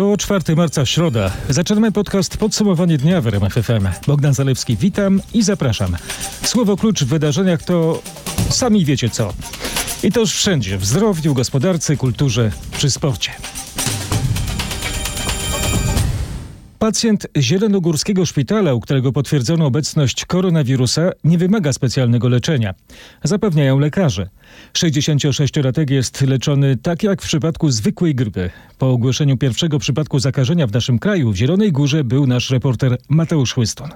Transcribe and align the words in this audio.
To 0.00 0.16
4 0.16 0.56
marca, 0.56 0.86
środa. 0.86 1.30
Zaczynamy 1.48 1.92
podcast 1.92 2.36
Podsumowanie 2.36 2.98
dnia 2.98 3.20
w 3.20 3.26
RMF 3.26 3.54
FM. 3.54 3.88
Bogdan 4.06 4.34
Zalewski, 4.34 4.76
witam 4.76 5.20
i 5.34 5.42
zapraszam. 5.42 5.96
Słowo 6.42 6.76
klucz 6.76 7.04
w 7.04 7.06
wydarzeniach 7.06 7.62
to 7.62 8.02
sami 8.50 8.84
wiecie 8.84 9.10
co. 9.10 9.32
I 10.02 10.12
to 10.12 10.20
już 10.20 10.32
wszędzie, 10.32 10.78
w 10.78 10.84
zdrowiu, 10.84 11.34
gospodarce, 11.34 11.96
kulturze 11.96 12.50
czy 12.78 12.90
sporcie. 12.90 13.32
Pacjent 16.78 17.26
Zielonogórskiego 17.36 18.26
Szpitala, 18.26 18.74
u 18.74 18.80
którego 18.80 19.12
potwierdzono 19.12 19.66
obecność 19.66 20.24
koronawirusa, 20.24 21.10
nie 21.24 21.38
wymaga 21.38 21.72
specjalnego 21.72 22.28
leczenia. 22.28 22.74
Zapewniają 23.24 23.78
lekarze. 23.78 24.28
66-latek 24.74 25.90
jest 25.90 26.20
leczony 26.20 26.76
tak 26.76 27.02
jak 27.02 27.22
w 27.22 27.26
przypadku 27.26 27.70
zwykłej 27.70 28.14
grypy. 28.14 28.50
Po 28.78 28.90
ogłoszeniu 28.90 29.36
pierwszego 29.36 29.78
przypadku 29.78 30.18
zakażenia 30.18 30.66
w 30.66 30.72
naszym 30.72 30.98
kraju 30.98 31.32
w 31.32 31.36
Zielonej 31.36 31.72
Górze 31.72 32.04
był 32.04 32.26
nasz 32.26 32.50
reporter 32.50 32.96
Mateusz 33.08 33.56
Łyston. 33.56 33.88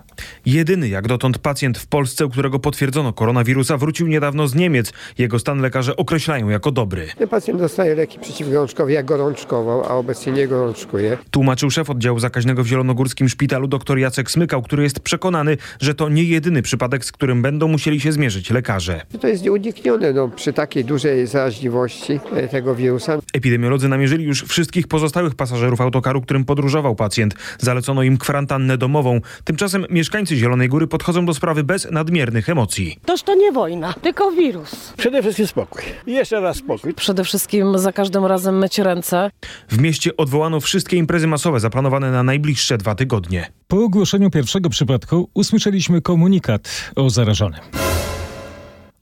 Jedyny 0.46 0.88
jak 0.88 1.08
dotąd 1.08 1.38
pacjent 1.38 1.78
w 1.78 1.86
Polsce, 1.86 2.26
u 2.26 2.30
którego 2.30 2.58
potwierdzono 2.58 3.12
koronawirusa, 3.12 3.76
wrócił 3.76 4.06
niedawno 4.06 4.48
z 4.48 4.54
Niemiec. 4.54 4.92
Jego 5.18 5.38
stan 5.38 5.60
lekarze 5.60 5.96
określają 5.96 6.48
jako 6.48 6.70
dobry. 6.70 7.08
Ten 7.18 7.28
pacjent 7.28 7.60
dostaje 7.60 7.94
leki 7.94 8.18
przeciwgorączkowe, 8.18 8.92
jak 8.92 9.06
gorączkował, 9.06 9.84
a 9.84 9.88
obecnie 9.88 10.32
nie 10.32 10.48
gorączkuje. 10.48 11.18
Tłumaczył 11.30 11.70
szef 11.70 11.90
oddziału 11.90 12.18
zakaźnego 12.18 12.64
w 12.64 12.66
Zielonogórskim 12.66 13.28
Szpitalu 13.28 13.68
dr 13.68 13.98
Jacek 13.98 14.30
Smykał, 14.30 14.62
który 14.62 14.82
jest 14.82 15.00
przekonany, 15.00 15.56
że 15.80 15.94
to 15.94 16.08
nie 16.08 16.24
jedyny 16.24 16.62
przypadek, 16.62 17.04
z 17.04 17.12
którym 17.12 17.42
będą 17.42 17.68
musieli 17.68 18.00
się 18.00 18.12
zmierzyć 18.12 18.50
lekarze. 18.50 19.00
To 19.20 19.28
jest 19.28 19.44
nieuniknione 19.44 20.12
no, 20.12 20.28
przy 20.44 20.52
takiej 20.52 20.84
dużej 20.84 21.26
zaraźliwości 21.26 22.20
e, 22.36 22.48
tego 22.48 22.74
wirusa. 22.74 23.18
Epidemiolodzy 23.34 23.88
namierzyli 23.88 24.24
już 24.24 24.42
wszystkich 24.42 24.88
pozostałych 24.88 25.34
pasażerów 25.34 25.80
autokaru, 25.80 26.22
którym 26.22 26.44
podróżował 26.44 26.94
pacjent. 26.94 27.34
Zalecono 27.58 28.02
im 28.02 28.18
kwarantannę 28.18 28.78
domową. 28.78 29.20
Tymczasem 29.44 29.86
mieszkańcy 29.90 30.36
Zielonej 30.36 30.68
Góry 30.68 30.86
podchodzą 30.86 31.26
do 31.26 31.34
sprawy 31.34 31.64
bez 31.64 31.90
nadmiernych 31.90 32.48
emocji. 32.48 32.98
Toż 33.06 33.22
to 33.22 33.34
nie 33.34 33.52
wojna, 33.52 33.94
tylko 34.02 34.30
wirus. 34.32 34.92
Przede 34.96 35.22
wszystkim 35.22 35.46
spokój. 35.46 35.82
Jeszcze 36.06 36.40
raz 36.40 36.56
spokój. 36.56 36.94
Przede 36.94 37.24
wszystkim 37.24 37.78
za 37.78 37.92
każdym 37.92 38.26
razem 38.26 38.58
myć 38.58 38.78
ręce. 38.78 39.30
W 39.68 39.78
mieście 39.78 40.16
odwołano 40.16 40.60
wszystkie 40.60 40.96
imprezy 40.96 41.26
masowe 41.26 41.60
zaplanowane 41.60 42.10
na 42.10 42.22
najbliższe 42.22 42.78
dwa 42.78 42.94
tygodnie. 42.94 43.46
Po 43.68 43.84
ogłoszeniu 43.84 44.30
pierwszego 44.30 44.70
przypadku 44.70 45.30
usłyszeliśmy 45.34 46.00
komunikat 46.00 46.92
o 46.96 47.10
zarażonym. 47.10 47.60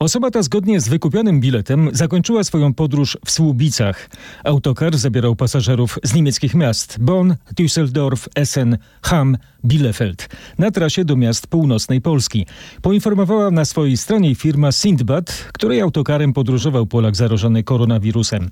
Osoba 0.02 0.30
ta 0.30 0.42
zgodnie 0.42 0.80
z 0.80 0.88
wykupionym 0.88 1.40
biletem 1.40 1.90
zakończyła 1.92 2.44
swoją 2.44 2.74
podróż 2.74 3.18
w 3.24 3.30
Słubicach. 3.30 4.10
Autokar 4.44 4.98
zabierał 4.98 5.36
pasażerów 5.36 5.98
z 6.02 6.14
niemieckich 6.14 6.54
miast 6.54 6.98
Bonn, 7.00 7.34
Düsseldorf, 7.54 8.28
Essen, 8.34 8.78
Hamm, 9.02 9.36
Bielefeld 9.64 10.28
na 10.58 10.70
trasie 10.70 11.04
do 11.04 11.16
miast 11.16 11.46
północnej 11.46 12.00
Polski. 12.00 12.46
Poinformowała 12.82 13.50
na 13.50 13.64
swojej 13.64 13.96
stronie 13.96 14.34
firma 14.34 14.72
Sindbad, 14.72 15.48
której 15.52 15.80
autokarem 15.80 16.32
podróżował 16.32 16.86
Polak 16.86 17.16
zarażony 17.16 17.62
koronawirusem. 17.62 18.50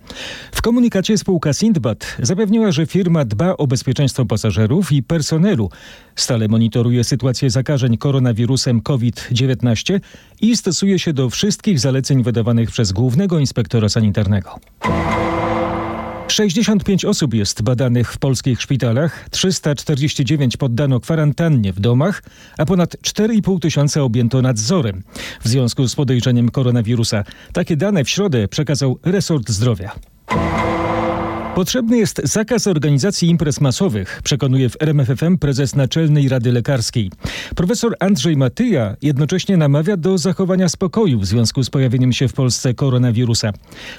W 0.52 0.62
komunikacie 0.62 1.18
spółka 1.18 1.52
Sindbad 1.52 2.16
zapewniła, 2.22 2.72
że 2.72 2.86
firma 2.86 3.24
dba 3.24 3.56
o 3.56 3.66
bezpieczeństwo 3.66 4.26
pasażerów 4.26 4.92
i 4.92 5.02
personelu. 5.02 5.70
Stale 6.16 6.48
monitoruje 6.48 7.04
sytuację 7.04 7.50
zakażeń 7.50 7.96
koronawirusem 7.96 8.80
COVID-19 8.80 10.00
i 10.40 10.56
stosuje 10.56 10.98
się 10.98 11.12
do 11.12 11.30
wszystkich 11.30 11.39
zaleceń 11.76 12.22
wydawanych 12.22 12.70
przez 12.70 12.92
głównego 12.92 13.38
inspektora 13.38 13.88
sanitarnego. 13.88 14.58
65 16.28 17.04
osób 17.04 17.34
jest 17.34 17.62
badanych 17.62 18.12
w 18.12 18.18
polskich 18.18 18.62
szpitalach, 18.62 19.28
349 19.30 20.56
poddano 20.56 21.00
kwarantannie 21.00 21.72
w 21.72 21.80
domach, 21.80 22.22
a 22.58 22.66
ponad 22.66 22.96
4,5 22.96 23.60
tysiąca 23.60 24.02
objęto 24.02 24.42
nadzorem 24.42 25.02
w 25.44 25.48
związku 25.48 25.88
z 25.88 25.94
podejrzeniem 25.94 26.48
koronawirusa. 26.48 27.24
Takie 27.52 27.76
dane 27.76 28.04
w 28.04 28.10
środę 28.10 28.48
przekazał 28.48 28.98
resort 29.04 29.50
zdrowia. 29.50 29.92
Potrzebny 31.54 31.98
jest 31.98 32.20
zakaz 32.24 32.66
organizacji 32.66 33.28
imprez 33.28 33.60
masowych, 33.60 34.20
przekonuje 34.24 34.68
w 34.68 34.76
RMFFM 34.80 35.38
prezes 35.38 35.76
Naczelnej 35.76 36.28
Rady 36.28 36.52
Lekarskiej. 36.52 37.10
Profesor 37.56 37.96
Andrzej 38.00 38.36
Matyja 38.36 38.96
jednocześnie 39.02 39.56
namawia 39.56 39.96
do 39.96 40.18
zachowania 40.18 40.68
spokoju 40.68 41.18
w 41.18 41.26
związku 41.26 41.62
z 41.62 41.70
pojawieniem 41.70 42.12
się 42.12 42.28
w 42.28 42.32
Polsce 42.32 42.74
koronawirusa. 42.74 43.52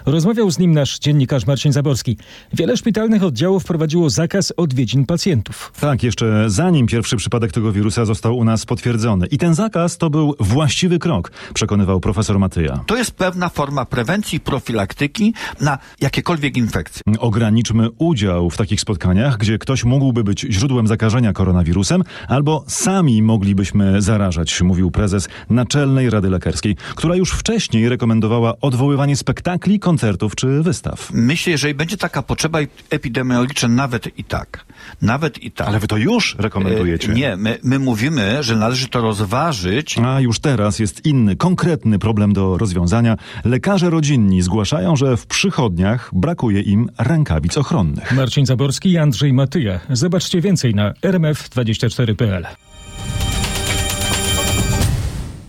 Rozmawiał 0.05 0.51
z 0.51 0.59
nim 0.59 0.71
nasz 0.71 0.99
dziennikarz 0.99 1.47
Marcin 1.47 1.71
Zaborski. 1.71 2.17
Wiele 2.53 2.77
szpitalnych 2.77 3.23
oddziałów 3.23 3.63
wprowadziło 3.63 4.09
zakaz 4.09 4.53
odwiedzin 4.57 5.05
pacjentów. 5.05 5.71
Tak, 5.79 6.03
jeszcze 6.03 6.49
zanim 6.49 6.87
pierwszy 6.87 7.15
przypadek 7.15 7.51
tego 7.51 7.71
wirusa 7.71 8.05
został 8.05 8.37
u 8.37 8.43
nas 8.43 8.65
potwierdzony. 8.65 9.27
I 9.27 9.37
ten 9.37 9.53
zakaz 9.53 9.97
to 9.97 10.09
był 10.09 10.35
właściwy 10.39 10.99
krok, 10.99 11.31
przekonywał 11.53 11.99
profesor 11.99 12.39
Matyja. 12.39 12.83
To 12.87 12.97
jest 12.97 13.11
pewna 13.11 13.49
forma 13.49 13.85
prewencji, 13.85 14.39
profilaktyki 14.39 15.33
na 15.61 15.77
jakiekolwiek 16.01 16.57
infekcje. 16.57 17.01
Ograniczmy 17.41 17.89
udział 17.97 18.49
w 18.49 18.57
takich 18.57 18.81
spotkaniach, 18.81 19.37
gdzie 19.37 19.57
ktoś 19.57 19.83
mógłby 19.83 20.23
być 20.23 20.45
źródłem 20.49 20.87
zakażenia 20.87 21.33
koronawirusem, 21.33 22.03
albo 22.27 22.63
sami 22.67 23.21
moglibyśmy 23.21 24.01
zarażać, 24.01 24.61
mówił 24.61 24.91
prezes 24.91 25.29
Naczelnej 25.49 26.09
Rady 26.09 26.29
Lekarskiej, 26.29 26.75
która 26.95 27.15
już 27.15 27.31
wcześniej 27.31 27.89
rekomendowała 27.89 28.53
odwoływanie 28.61 29.15
spektakli, 29.15 29.79
koncertów 29.79 30.35
czy 30.35 30.63
wystaw. 30.63 31.09
Myślę, 31.13 31.51
jeżeli 31.51 31.73
będzie 31.73 31.97
taka 31.97 32.21
potrzeba 32.21 32.59
epidemiologiczna, 32.89 33.67
nawet 33.67 34.19
i 34.19 34.23
tak. 34.23 34.65
Nawet 35.01 35.43
i 35.43 35.51
tak. 35.51 35.67
Ale 35.67 35.79
wy 35.79 35.87
to 35.87 35.97
już 35.97 36.35
rekomendujecie. 36.39 37.11
E, 37.11 37.15
Nie, 37.15 37.37
my, 37.37 37.57
my 37.63 37.79
mówimy, 37.79 38.43
że 38.43 38.55
należy 38.55 38.87
to 38.87 39.01
rozważyć. 39.01 39.97
A 39.99 40.19
już 40.19 40.39
teraz 40.39 40.79
jest 40.79 41.05
inny, 41.05 41.35
konkretny 41.35 41.99
problem 41.99 42.33
do 42.33 42.57
rozwiązania. 42.57 43.17
Lekarze 43.45 43.89
rodzinni 43.89 44.41
zgłaszają, 44.41 44.95
że 44.95 45.17
w 45.17 45.25
przychodniach 45.25 46.09
brakuje 46.13 46.61
im 46.61 46.89
rękawic 47.31 47.57
ochronnych. 47.57 48.11
Marcin 48.11 48.45
Zaborski 48.45 48.91
i 48.91 48.97
Andrzej 48.97 49.33
Matyja. 49.33 49.79
Zobaczcie 49.89 50.41
więcej 50.41 50.75
na 50.75 50.91
rmf24.pl. 50.91 52.70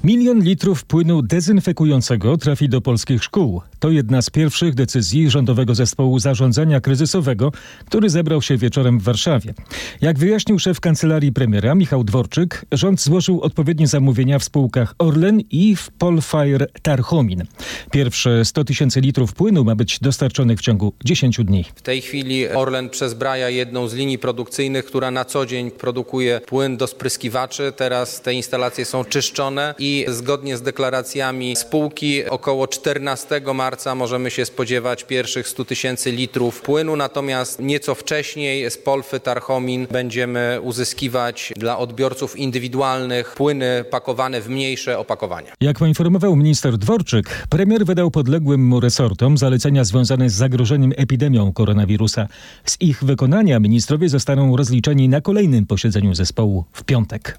Milion 0.05 0.41
litrów 0.41 0.85
płynu 0.85 1.23
dezynfekującego 1.23 2.37
trafi 2.37 2.69
do 2.69 2.81
polskich 2.81 3.25
szkół. 3.25 3.63
To 3.79 3.91
jedna 3.91 4.23
z 4.23 4.31
pierwszych 4.31 4.75
decyzji 4.75 5.31
Rządowego 5.31 5.75
Zespołu 5.75 6.19
Zarządzania 6.19 6.81
Kryzysowego, 6.81 7.53
który 7.87 8.11
zebrał 8.11 8.43
się 8.43 8.57
wieczorem 8.57 8.99
w 8.99 9.03
Warszawie. 9.03 9.55
Jak 10.01 10.19
wyjaśnił 10.19 10.59
szef 10.59 10.81
kancelarii 10.81 11.33
premiera 11.33 11.75
Michał 11.75 12.05
Dworczyk, 12.05 12.65
rząd 12.73 13.01
złożył 13.01 13.41
odpowiednie 13.41 13.87
zamówienia 13.87 14.39
w 14.39 14.45
spółkach 14.45 14.95
Orlen 14.99 15.41
i 15.51 15.77
w 15.77 15.91
Polfire 15.91 16.67
Tarchomin. 16.83 17.45
Pierwsze 17.91 18.45
100 18.45 18.65
tysięcy 18.65 19.01
litrów 19.01 19.33
płynu 19.33 19.65
ma 19.65 19.75
być 19.75 19.99
dostarczonych 20.01 20.59
w 20.59 20.63
ciągu 20.63 20.93
10 21.05 21.37
dni. 21.45 21.65
W 21.75 21.83
tej 21.83 22.01
chwili 22.01 22.49
Orlen 22.49 22.91
przezbraja 22.91 23.51
jedną 23.51 23.89
z 23.89 23.95
linii 23.95 24.19
produkcyjnych, 24.19 24.85
która 24.85 25.11
na 25.11 25.25
co 25.25 25.47
dzień 25.47 25.71
produkuje 25.71 26.41
płyn 26.47 26.77
do 26.77 26.87
spryskiwaczy. 26.87 27.73
Teraz 27.77 28.21
te 28.21 28.35
instalacje 28.35 28.85
są 28.85 29.05
czyszczone 29.05 29.75
i 29.79 29.92
zgodnie 30.09 30.57
z 30.57 30.63
deklaracjami 30.63 31.57
spółki 31.57 32.25
około 32.25 32.69
14 32.69 33.43
marca 33.55 33.95
możemy 33.95 34.31
się 34.31 34.45
spodziewać 34.45 35.05
pierwszych 35.05 35.49
100 35.49 35.65
tysięcy 35.65 36.13
litrów 36.13 36.61
płynu, 36.61 36.97
natomiast 36.97 37.61
nieco 37.61 37.95
wcześniej 37.95 38.71
z 38.71 38.79
Polfy 38.79 39.21
Tarchomin 39.21 39.87
będziemy 39.91 40.59
uzyskiwać 40.63 41.53
dla 41.57 41.79
odbiorców 41.79 42.39
indywidualnych 42.39 43.35
płyny 43.35 43.85
pakowane 43.91 44.41
w 44.41 44.49
mniejsze 44.49 44.99
opakowania. 44.99 45.53
Jak 45.61 45.79
poinformował 45.79 46.37
minister 46.37 46.79
Dworczyk, 46.79 47.47
premier 47.49 47.85
wydał 47.85 48.11
podległym 48.11 48.67
mu 48.67 48.81
resortom 48.81 49.39
zalecenia 49.39 49.85
związane 49.85 50.31
z 50.31 50.35
zagrożeniem 50.35 50.93
epidemią 50.97 51.53
koronawirusa. 51.53 52.29
Z 52.65 52.77
ich 52.81 53.05
wykonania 53.05 53.61
ministrowie 53.61 54.09
zostaną 54.09 54.57
rozliczeni 54.57 55.09
na 55.09 55.21
kolejnym 55.21 55.67
posiedzeniu 55.67 56.15
zespołu 56.15 56.65
w 56.73 56.85
piątek. 56.85 57.39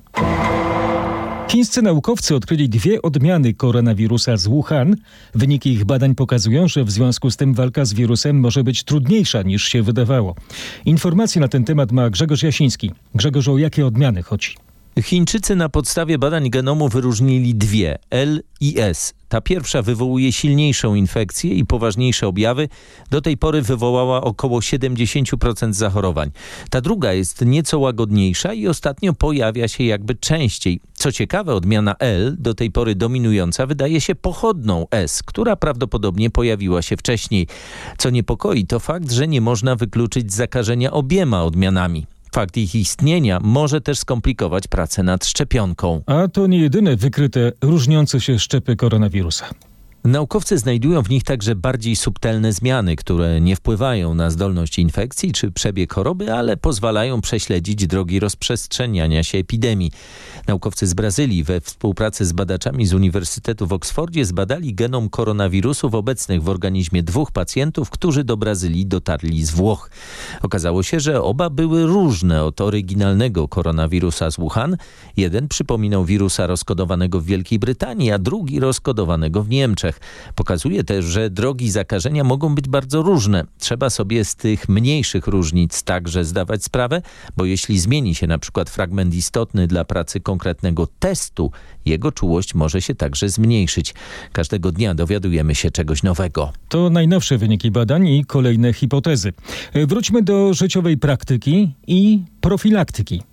Chińscy 1.53 1.81
naukowcy 1.81 2.35
odkryli 2.35 2.69
dwie 2.69 3.01
odmiany 3.01 3.53
koronawirusa 3.53 4.37
z 4.37 4.47
Wuhan. 4.47 4.95
Wyniki 5.35 5.71
ich 5.71 5.85
badań 5.85 6.15
pokazują, 6.15 6.67
że 6.67 6.83
w 6.83 6.91
związku 6.91 7.31
z 7.31 7.37
tym 7.37 7.53
walka 7.53 7.85
z 7.85 7.93
wirusem 7.93 8.39
może 8.39 8.63
być 8.63 8.83
trudniejsza 8.83 9.41
niż 9.41 9.63
się 9.63 9.83
wydawało. 9.83 10.35
Informacje 10.85 11.41
na 11.41 11.47
ten 11.47 11.63
temat 11.63 11.91
ma 11.91 12.09
Grzegorz 12.09 12.43
Jasiński. 12.43 12.91
Grzegorz, 13.15 13.47
o 13.47 13.57
jakie 13.57 13.85
odmiany 13.85 14.23
chodzi? 14.23 14.55
Chińczycy 15.01 15.55
na 15.55 15.69
podstawie 15.69 16.17
badań 16.17 16.49
genomu 16.49 16.89
wyróżnili 16.89 17.55
dwie 17.55 17.97
L 18.09 18.43
i 18.61 18.79
S. 18.79 19.13
Ta 19.29 19.41
pierwsza 19.41 19.81
wywołuje 19.81 20.31
silniejszą 20.31 20.95
infekcję 20.95 21.53
i 21.55 21.65
poważniejsze 21.65 22.27
objawy. 22.27 22.69
Do 23.09 23.21
tej 23.21 23.37
pory 23.37 23.61
wywołała 23.61 24.21
około 24.21 24.59
70% 24.59 25.73
zachorowań. 25.73 26.31
Ta 26.69 26.81
druga 26.81 27.13
jest 27.13 27.45
nieco 27.45 27.79
łagodniejsza 27.79 28.53
i 28.53 28.67
ostatnio 28.67 29.13
pojawia 29.13 29.67
się 29.67 29.83
jakby 29.83 30.15
częściej. 30.15 30.79
Co 30.93 31.11
ciekawe, 31.11 31.55
odmiana 31.55 31.95
L, 31.99 32.35
do 32.39 32.53
tej 32.53 32.71
pory 32.71 32.95
dominująca, 32.95 33.65
wydaje 33.65 34.01
się 34.01 34.15
pochodną 34.15 34.85
S, 34.91 35.23
która 35.23 35.55
prawdopodobnie 35.55 36.29
pojawiła 36.29 36.81
się 36.81 36.97
wcześniej. 36.97 37.47
Co 37.97 38.09
niepokoi, 38.09 38.65
to 38.65 38.79
fakt, 38.79 39.11
że 39.11 39.27
nie 39.27 39.41
można 39.41 39.75
wykluczyć 39.75 40.33
zakażenia 40.33 40.91
obiema 40.91 41.43
odmianami. 41.43 42.05
Fakt 42.33 42.57
ich 42.57 42.75
istnienia 42.75 43.39
może 43.43 43.81
też 43.81 43.99
skomplikować 43.99 44.67
pracę 44.67 45.03
nad 45.03 45.25
szczepionką. 45.25 46.01
A 46.05 46.27
to 46.27 46.47
nie 46.47 46.57
jedyne 46.57 46.95
wykryte 46.95 47.51
różniące 47.61 48.21
się 48.21 48.39
szczepy 48.39 48.75
koronawirusa. 48.75 49.45
Naukowcy 50.03 50.57
znajdują 50.57 51.01
w 51.01 51.09
nich 51.09 51.23
także 51.23 51.55
bardziej 51.55 51.95
subtelne 51.95 52.53
zmiany, 52.53 52.95
które 52.95 53.41
nie 53.41 53.55
wpływają 53.55 54.13
na 54.13 54.29
zdolność 54.29 54.79
infekcji 54.79 55.31
czy 55.31 55.51
przebieg 55.51 55.93
choroby, 55.93 56.33
ale 56.33 56.57
pozwalają 56.57 57.21
prześledzić 57.21 57.87
drogi 57.87 58.19
rozprzestrzeniania 58.19 59.23
się 59.23 59.37
epidemii. 59.37 59.91
Naukowcy 60.47 60.87
z 60.87 60.93
Brazylii 60.93 61.43
we 61.43 61.61
współpracy 61.61 62.25
z 62.25 62.33
badaczami 62.33 62.85
z 62.85 62.93
Uniwersytetu 62.93 63.67
w 63.67 63.73
Oksfordzie 63.73 64.25
zbadali 64.25 64.73
genom 64.73 65.09
koronawirusów 65.09 65.95
obecnych 65.95 66.43
w 66.43 66.49
organizmie 66.49 67.03
dwóch 67.03 67.31
pacjentów, 67.31 67.89
którzy 67.89 68.23
do 68.23 68.37
Brazylii 68.37 68.85
dotarli 68.85 69.45
z 69.45 69.51
Włoch. 69.51 69.89
Okazało 70.41 70.83
się, 70.83 70.99
że 70.99 71.21
oba 71.21 71.49
były 71.49 71.85
różne 71.85 72.43
od 72.43 72.61
oryginalnego 72.61 73.47
koronawirusa 73.47 74.31
z 74.31 74.35
Wuhan. 74.35 74.77
Jeden 75.17 75.47
przypominał 75.47 76.05
wirusa 76.05 76.47
rozkodowanego 76.47 77.19
w 77.19 77.25
Wielkiej 77.25 77.59
Brytanii, 77.59 78.11
a 78.11 78.19
drugi 78.19 78.59
rozkodowanego 78.59 79.43
w 79.43 79.49
Niemczech. 79.49 79.92
Pokazuje 80.35 80.83
też, 80.83 81.05
że 81.05 81.29
drogi 81.29 81.71
zakażenia 81.71 82.23
mogą 82.23 82.55
być 82.55 82.67
bardzo 82.67 83.01
różne. 83.01 83.43
Trzeba 83.59 83.89
sobie 83.89 84.25
z 84.25 84.35
tych 84.35 84.69
mniejszych 84.69 85.27
różnic 85.27 85.83
także 85.83 86.25
zdawać 86.25 86.63
sprawę, 86.63 87.01
bo 87.37 87.45
jeśli 87.45 87.79
zmieni 87.79 88.15
się 88.15 88.27
na 88.27 88.39
przykład 88.39 88.69
fragment 88.69 89.13
istotny 89.13 89.67
dla 89.67 89.85
pracy 89.85 90.19
konkretnego 90.19 90.87
testu, 90.99 91.51
jego 91.85 92.11
czułość 92.11 92.53
może 92.55 92.81
się 92.81 92.95
także 92.95 93.29
zmniejszyć. 93.29 93.93
Każdego 94.31 94.71
dnia 94.71 94.95
dowiadujemy 94.95 95.55
się 95.55 95.71
czegoś 95.71 96.03
nowego. 96.03 96.53
To 96.69 96.89
najnowsze 96.89 97.37
wyniki 97.37 97.71
badań 97.71 98.07
i 98.07 98.25
kolejne 98.25 98.73
hipotezy. 98.73 99.33
Wróćmy 99.73 100.21
do 100.21 100.53
życiowej 100.53 100.97
praktyki 100.97 101.73
i 101.87 102.23
profilaktyki. 102.41 103.32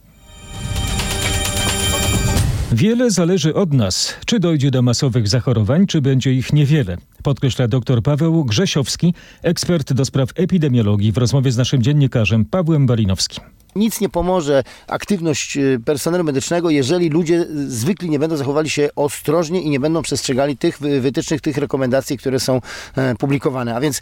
Wiele 2.73 3.11
zależy 3.11 3.55
od 3.55 3.73
nas, 3.73 4.15
czy 4.27 4.41
dojdzie 4.41 4.71
do 4.71 4.83
masowych 4.83 5.29
zachorowań, 5.29 5.87
czy 5.87 6.01
będzie 6.01 6.33
ich 6.33 6.53
niewiele, 6.53 6.97
podkreśla 7.23 7.69
dr 7.69 8.03
Paweł 8.03 8.45
Grzesiowski, 8.45 9.15
ekspert 9.43 9.93
do 9.93 10.05
spraw 10.05 10.29
epidemiologii 10.35 11.13
w 11.13 11.19
rozmowie 11.19 11.53
z 11.53 11.57
naszym 11.57 11.83
dziennikarzem 11.83 12.45
Pawłem 12.45 12.87
Balinowskim. 12.87 13.45
Nic 13.77 14.01
nie 14.01 14.09
pomoże 14.09 14.65
aktywność 14.87 15.57
y, 15.57 15.81
personelu 15.85 16.25
medycznego, 16.25 16.71
jeżeli 16.71 17.09
ludzie 17.09 17.47
zwykli 17.67 18.11
nie 18.11 18.19
będą 18.19 18.37
zachowali 18.37 18.71
się 18.71 18.89
ostrożnie 18.97 19.63
i 19.63 19.71
nie 19.71 19.81
będą 19.81 20.03
przestrzegali 20.03 20.57
tych 20.57 20.79
wytycznych, 20.79 21.41
tych 21.41 21.57
rekomendacji, 21.57 22.19
które 22.19 22.41
są 22.41 22.61
e, 22.97 23.15
publikowane. 23.15 23.77
A 23.77 23.81
więc 23.81 24.01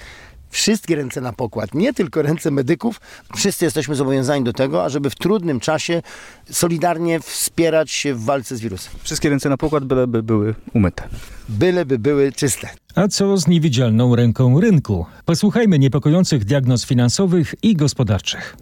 wszystkie 0.51 0.97
ręce 0.97 1.21
na 1.21 1.33
pokład, 1.33 1.75
nie 1.75 1.95
tylko 1.95 2.23
ręce 2.23 2.51
medyków. 2.51 3.01
Wszyscy 3.37 3.65
jesteśmy 3.65 3.95
zobowiązani 3.95 4.45
do 4.45 4.53
tego, 4.53 4.85
ażeby 4.85 5.11
w 5.11 5.15
trudnym 5.15 5.61
czasie 5.61 6.03
solidarnie 6.51 7.21
wspierać 7.21 7.91
się 7.91 8.15
w 8.15 8.25
walce 8.25 8.57
z 8.57 8.61
wirusem. 8.61 8.93
Wszystkie 9.03 9.31
ręce 9.31 9.49
na 9.49 9.57
pokład, 9.57 9.85
byleby 9.85 10.23
były 10.23 10.55
umyte. 10.75 11.09
Byleby 11.49 11.99
były 11.99 12.33
czyste. 12.33 12.69
A 12.95 13.09
co 13.09 13.37
z 13.37 13.49
niewidzialną 13.49 14.17
ręką 14.17 14.61
rynku? 14.61 15.07
Posłuchajmy 15.25 15.79
niepokojących 15.79 16.45
diagnoz 16.45 16.87
finansowych 16.87 17.55
i 17.63 17.77
gospodarczych. 17.77 18.57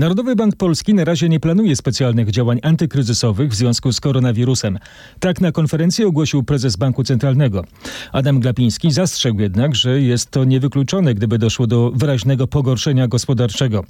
Narodowy 0.00 0.36
Bank 0.36 0.56
Polski 0.56 0.94
na 0.94 1.04
razie 1.04 1.28
nie 1.28 1.40
planuje 1.40 1.76
specjalnych 1.76 2.30
działań 2.30 2.58
antykryzysowych 2.62 3.50
w 3.50 3.54
związku 3.54 3.92
z 3.92 4.00
koronawirusem. 4.00 4.78
Tak 5.18 5.40
na 5.40 5.52
konferencji 5.52 6.04
ogłosił 6.04 6.42
prezes 6.42 6.76
Banku 6.76 7.04
Centralnego. 7.04 7.64
Adam 8.12 8.40
Glapiński 8.40 8.90
zastrzegł 8.90 9.40
jednak, 9.40 9.74
że 9.74 10.00
jest 10.00 10.30
to 10.30 10.44
niewykluczone, 10.44 11.14
gdyby 11.14 11.38
doszło 11.38 11.66
do 11.66 11.90
wyraźnego 11.94 12.46
pogorszenia 12.46 13.08
gospodarczego. 13.08 13.84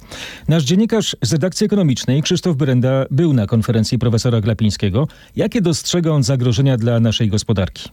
Nasz 0.47 0.63
dziennikarz 0.63 1.15
z 1.21 1.33
redakcji 1.33 1.65
ekonomicznej 1.65 2.21
Krzysztof 2.21 2.55
Brenda 2.55 3.05
był 3.11 3.33
na 3.33 3.47
konferencji 3.47 3.99
profesora 3.99 4.41
Glapińskiego. 4.41 5.07
Jakie 5.35 5.61
dostrzega 5.61 6.11
on 6.11 6.23
zagrożenia 6.23 6.77
dla 6.77 6.99
naszej 6.99 7.29
gospodarki? 7.29 7.89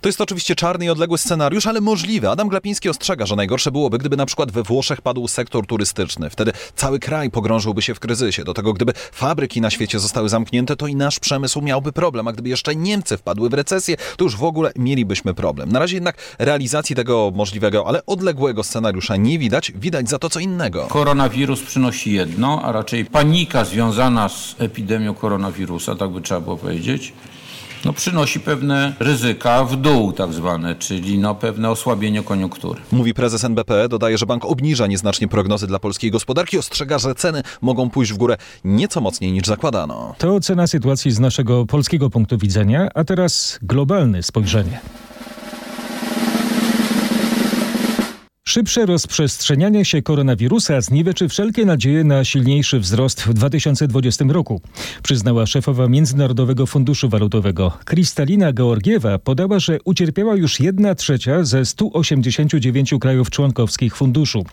To 0.00 0.08
jest 0.08 0.20
oczywiście 0.20 0.54
czarny 0.54 0.84
i 0.84 0.90
odległy 0.90 1.18
scenariusz, 1.18 1.66
ale 1.66 1.80
możliwy. 1.80 2.28
Adam 2.28 2.48
Glapiński 2.48 2.88
ostrzega, 2.88 3.26
że 3.26 3.36
najgorsze 3.36 3.70
byłoby, 3.70 3.98
gdyby 3.98 4.16
na 4.16 4.26
przykład 4.26 4.52
we 4.52 4.62
Włoszech 4.62 5.02
padł 5.02 5.28
sektor 5.28 5.66
turystyczny. 5.66 6.30
Wtedy 6.30 6.52
cały 6.76 6.98
kraj 6.98 7.30
pogrążyłby 7.30 7.82
się 7.82 7.94
w 7.94 8.00
kryzysie. 8.00 8.44
Do 8.44 8.54
tego, 8.54 8.72
gdyby 8.72 8.92
fabryki 9.12 9.60
na 9.60 9.70
świecie 9.70 9.98
zostały 9.98 10.28
zamknięte, 10.28 10.76
to 10.76 10.86
i 10.86 10.96
nasz 10.96 11.18
przemysł 11.18 11.60
miałby 11.60 11.92
problem. 11.92 12.28
A 12.28 12.32
gdyby 12.32 12.48
jeszcze 12.48 12.76
Niemcy 12.76 13.16
wpadły 13.16 13.48
w 13.48 13.54
recesję, 13.54 13.96
to 14.16 14.24
już 14.24 14.36
w 14.36 14.44
ogóle 14.44 14.72
mielibyśmy 14.76 15.34
problem. 15.34 15.72
Na 15.72 15.78
razie 15.78 15.96
jednak 15.96 16.16
realizacji 16.38 16.96
tego 16.96 17.32
możliwego, 17.34 17.86
ale 17.86 18.06
odległego 18.06 18.62
scenariusza 18.62 19.16
nie 19.16 19.38
widać. 19.38 19.72
Widać 19.72 20.08
za 20.08 20.18
to 20.18 20.30
co 20.30 20.40
innego. 20.40 20.86
Koronawirus 20.86 21.62
przynosi 21.62 22.12
jedno, 22.12 22.62
a 22.64 22.72
raczej 22.72 23.04
panika 23.04 23.64
związana 23.64 24.28
z 24.28 24.54
epidemią 24.58 25.14
koronawirusa, 25.14 25.94
tak 25.94 26.10
by 26.10 26.20
trzeba 26.20 26.40
było 26.40 26.56
powiedzieć 26.56 27.12
no, 27.84 27.92
przynosi 27.92 28.40
pewne 28.40 28.92
ryzyka 28.98 29.64
w 29.64 29.76
dół 29.76 30.12
tak 30.12 30.32
zwane, 30.32 30.74
czyli 30.74 31.18
no, 31.18 31.34
pewne 31.34 31.70
osłabienie 31.70 32.22
koniunktury. 32.22 32.80
Mówi 32.92 33.14
prezes 33.14 33.44
NBP, 33.44 33.88
dodaje, 33.88 34.18
że 34.18 34.26
bank 34.26 34.44
obniża 34.44 34.86
nieznacznie 34.86 35.28
prognozy 35.28 35.66
dla 35.66 35.78
polskiej 35.78 36.10
gospodarki, 36.10 36.58
ostrzega, 36.58 36.98
że 36.98 37.14
ceny 37.14 37.42
mogą 37.60 37.90
pójść 37.90 38.12
w 38.12 38.16
górę 38.16 38.36
nieco 38.64 39.00
mocniej 39.00 39.32
niż 39.32 39.46
zakładano. 39.46 40.14
To 40.18 40.34
ocena 40.34 40.66
sytuacji 40.66 41.10
z 41.10 41.20
naszego 41.20 41.66
polskiego 41.66 42.10
punktu 42.10 42.38
widzenia, 42.38 42.88
a 42.94 43.04
teraz 43.04 43.58
globalne 43.62 44.22
spojrzenie. 44.22 44.80
Szybsze 48.50 48.86
rozprzestrzenianie 48.86 49.84
się 49.84 50.02
koronawirusa 50.02 50.80
zniweczy 50.80 51.28
wszelkie 51.28 51.64
nadzieje 51.64 52.04
na 52.04 52.24
silniejszy 52.24 52.80
wzrost 52.80 53.22
w 53.22 53.34
2020 53.34 54.24
roku, 54.28 54.60
przyznała 55.02 55.46
szefowa 55.46 55.88
Międzynarodowego 55.88 56.66
Funduszu 56.66 57.08
Walutowego. 57.08 57.72
Kristalina 57.84 58.52
Georgiewa 58.52 59.18
podała, 59.18 59.58
że 59.58 59.78
ucierpiała 59.84 60.36
już 60.36 60.60
jedna 60.60 60.94
trzecia 60.94 61.44
ze 61.44 61.64
189 61.64 62.94
krajów 63.00 63.30
członkowskich 63.30 63.96
funduszu. 63.96 64.44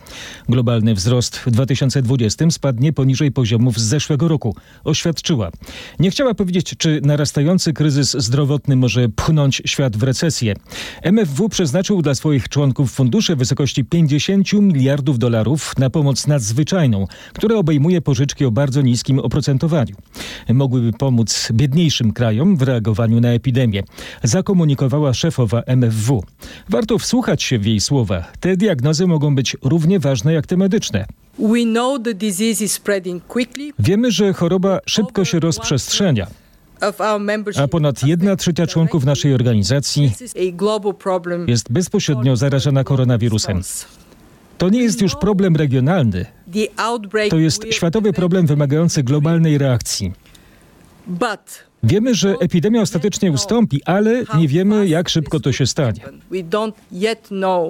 Globalny 0.48 0.94
wzrost 0.94 1.36
w 1.36 1.50
2020 1.50 2.50
spadnie 2.50 2.92
poniżej 2.92 3.32
poziomów 3.32 3.78
z 3.78 3.82
zeszłego 3.82 4.28
roku, 4.28 4.56
oświadczyła. 4.84 5.50
Nie 5.98 6.10
chciała 6.10 6.34
powiedzieć, 6.34 6.74
czy 6.78 7.00
narastający 7.04 7.72
kryzys 7.72 8.16
zdrowotny 8.18 8.76
może 8.76 9.08
pchnąć 9.08 9.62
świat 9.66 9.96
w 9.96 10.02
recesję. 10.02 10.54
MFW 11.02 11.48
przeznaczył 11.48 12.02
dla 12.02 12.14
swoich 12.14 12.48
członków 12.48 12.92
fundusze 12.92 13.36
wysokości 13.36 13.87
50 13.90 14.52
miliardów 14.52 15.18
dolarów 15.18 15.72
na 15.78 15.90
pomoc 15.90 16.26
nadzwyczajną, 16.26 17.06
która 17.32 17.56
obejmuje 17.56 18.00
pożyczki 18.00 18.44
o 18.44 18.50
bardzo 18.50 18.82
niskim 18.82 19.18
oprocentowaniu. 19.18 19.96
Mogłyby 20.48 20.92
pomóc 20.92 21.48
biedniejszym 21.52 22.12
krajom 22.12 22.56
w 22.56 22.62
reagowaniu 22.62 23.20
na 23.20 23.28
epidemię, 23.28 23.82
zakomunikowała 24.22 25.14
szefowa 25.14 25.62
MFW. 25.66 26.24
Warto 26.68 26.98
wsłuchać 26.98 27.42
się 27.42 27.58
w 27.58 27.66
jej 27.66 27.80
słowa. 27.80 28.24
Te 28.40 28.56
diagnozy 28.56 29.06
mogą 29.06 29.34
być 29.34 29.56
równie 29.62 30.00
ważne 30.00 30.32
jak 30.32 30.46
te 30.46 30.56
medyczne. 30.56 31.06
Wiemy, 33.78 34.10
że 34.10 34.32
choroba 34.32 34.80
szybko 34.86 35.24
się 35.24 35.40
rozprzestrzenia. 35.40 36.26
A 37.56 37.68
ponad 37.68 38.02
jedna 38.04 38.36
trzecia 38.36 38.66
członków 38.66 39.04
naszej 39.04 39.34
organizacji 39.34 40.12
jest 41.46 41.72
bezpośrednio 41.72 42.36
zarażona 42.36 42.84
koronawirusem. 42.84 43.62
To 44.58 44.68
nie 44.68 44.82
jest 44.82 45.02
już 45.02 45.14
problem 45.14 45.56
regionalny. 45.56 46.26
To 47.30 47.38
jest 47.38 47.62
światowy 47.70 48.12
problem 48.12 48.46
wymagający 48.46 49.02
globalnej 49.02 49.58
reakcji. 49.58 50.12
Wiemy, 51.82 52.14
że 52.14 52.34
epidemia 52.40 52.80
ostatecznie 52.80 53.32
ustąpi, 53.32 53.82
ale 53.84 54.24
nie 54.38 54.48
wiemy, 54.48 54.88
jak 54.88 55.08
szybko 55.08 55.40
to 55.40 55.52
się 55.52 55.66
stanie. 55.66 56.00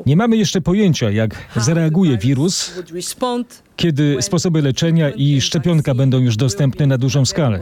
Nie 0.07 0.17
mamy 0.17 0.37
jeszcze 0.37 0.61
pojęcia, 0.61 1.11
jak 1.11 1.35
zareaguje 1.57 2.19
wirus, 2.19 2.73
kiedy 3.77 4.17
sposoby 4.21 4.63
leczenia 4.63 5.11
i 5.11 5.41
szczepionka 5.41 5.95
będą 5.95 6.19
już 6.19 6.37
dostępne 6.37 6.87
na 6.87 6.99
dużą 6.99 7.25
skalę. 7.25 7.61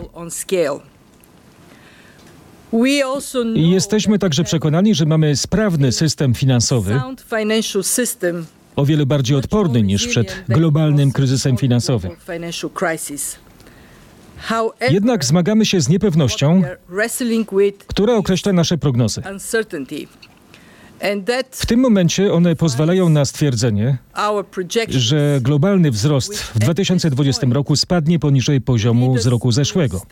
Jesteśmy 3.54 4.18
także 4.18 4.44
przekonani, 4.44 4.94
że 4.94 5.06
mamy 5.06 5.36
sprawny 5.36 5.92
system 5.92 6.34
finansowy, 6.34 7.00
o 8.76 8.86
wiele 8.86 9.06
bardziej 9.06 9.36
odporny 9.36 9.82
niż 9.82 10.06
przed 10.08 10.44
globalnym 10.48 11.12
kryzysem 11.12 11.56
finansowym. 11.56 12.10
Jednak 14.90 15.24
zmagamy 15.24 15.66
się 15.66 15.80
z 15.80 15.88
niepewnością, 15.88 16.62
która 17.86 18.14
określa 18.14 18.52
nasze 18.52 18.78
prognozy. 18.78 19.22
W 21.50 21.66
tym 21.66 21.80
momencie 21.80 22.32
one 22.32 22.56
pozwalają 22.56 23.08
na 23.08 23.24
stwierdzenie, 23.24 23.98
że 24.88 25.38
globalny 25.42 25.90
wzrost 25.90 26.38
w 26.42 26.58
2020 26.58 27.46
roku 27.50 27.76
spadnie 27.76 28.18
poniżej 28.18 28.60
poziomu 28.60 29.18
z 29.18 29.26
roku 29.26 29.52
zeszłego. 29.52 30.02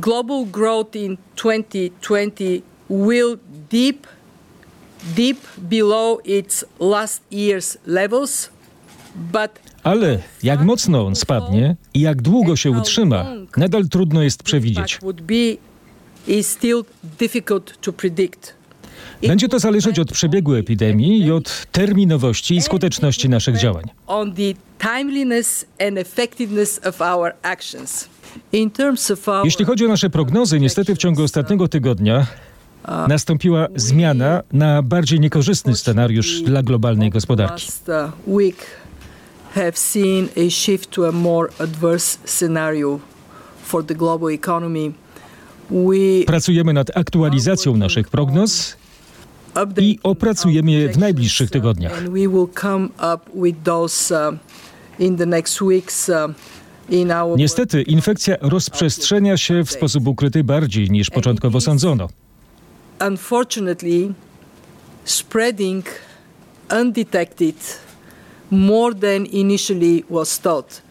Global 0.00 0.44
growth 0.46 0.96
in 0.96 1.18
2020 1.36 2.62
will 2.88 3.38
dip 3.70 4.06
deep 5.16 5.38
below 5.58 6.20
its 6.24 6.64
last 6.80 7.22
year's 7.30 7.76
levels, 7.86 8.50
but 9.14 9.50
ale 9.82 10.18
jak 10.42 10.60
mocno 10.60 11.06
on 11.06 11.16
spadnie 11.16 11.76
i 11.94 12.00
jak 12.00 12.22
długo 12.22 12.56
się 12.56 12.70
utrzyma, 12.70 13.26
nadal 13.56 13.88
trudno 13.88 14.22
jest 14.22 14.42
przewidzieć. 14.42 14.98
Będzie 19.22 19.48
to 19.48 19.58
zależeć 19.58 19.98
od 19.98 20.12
przebiegu 20.12 20.54
epidemii 20.54 21.26
i 21.26 21.30
od 21.32 21.66
terminowości 21.72 22.56
i 22.56 22.62
skuteczności 22.62 23.28
naszych 23.28 23.58
działań. 23.58 23.84
Jeśli 29.44 29.64
chodzi 29.64 29.86
o 29.86 29.88
nasze 29.88 30.10
prognozy, 30.10 30.60
niestety 30.60 30.94
w 30.94 30.98
ciągu 30.98 31.22
ostatniego 31.22 31.68
tygodnia 31.68 32.26
nastąpiła 33.08 33.68
zmiana 33.76 34.42
na 34.52 34.82
bardziej 34.82 35.20
niekorzystny 35.20 35.74
scenariusz 35.74 36.42
dla 36.42 36.62
globalnej 36.62 37.10
gospodarki. 37.10 37.66
have 39.54 39.76
seen 39.76 40.28
a 40.36 40.50
shift 40.50 40.90
to 40.90 41.08
a 41.08 41.12
more 41.12 41.48
adverse 41.58 42.18
scenario 42.24 43.00
for 43.62 43.82
the 43.82 43.94
global 43.94 44.30
economy. 44.30 44.92
We 45.70 46.24
Pracujemy 46.26 46.72
nad 46.72 46.96
aktualizacją 46.96 47.76
naszych 47.76 48.08
prognoz 48.08 48.76
i 49.78 49.98
opracujemy 50.02 50.70
je 50.70 50.88
w 50.88 50.98
najbliższych 50.98 51.50
tygodniach. 51.50 51.98
And 51.98 52.08
we 52.08 52.28
will 52.28 52.48
come 52.54 52.88
up 53.14 53.30
with 53.34 53.62
those 53.64 54.28
uh, 54.28 54.34
in 54.98 55.16
the 55.16 55.26
next 55.26 55.62
weeks. 55.62 56.10
Niestety 57.36 57.82
infekcja 57.82 58.36
rozprzestrzenia 58.40 59.36
się 59.36 59.64
w 59.64 59.70
sposób 59.70 60.08
ukryty 60.08 60.44
bardziej 60.44 60.90
niż 60.90 61.10
początkowo 61.10 61.60
sądzono. 61.60 62.08
Unfortunately, 63.08 64.12
spreading 65.04 65.84
undetected 66.80 67.56
more 68.50 68.94
than 68.94 69.26
initially 69.26 70.02
was 70.10 70.40
thought. 70.40 70.82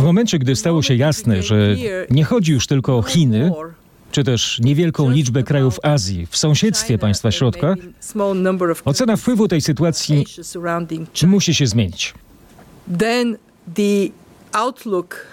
W 0.00 0.02
momencie, 0.02 0.38
gdy 0.38 0.56
stało 0.56 0.82
się 0.82 0.94
jasne, 0.94 1.42
że 1.42 1.76
nie 2.10 2.24
chodzi 2.24 2.52
już 2.52 2.66
tylko 2.66 2.98
o 2.98 3.02
Chiny, 3.02 3.52
czy 4.12 4.24
też 4.24 4.60
niewielką 4.60 5.10
liczbę 5.10 5.42
krajów 5.42 5.78
Azji 5.82 6.26
w 6.30 6.36
sąsiedztwie 6.36 6.98
państwa 6.98 7.30
środka, 7.30 7.74
ocena 8.84 9.16
wpływu 9.16 9.48
tej 9.48 9.60
sytuacji 9.60 10.26
musi 11.26 11.54
się 11.54 11.66
zmienić. 11.66 12.14
Then 12.98 13.36
the 13.74 14.12
outlook 14.52 15.26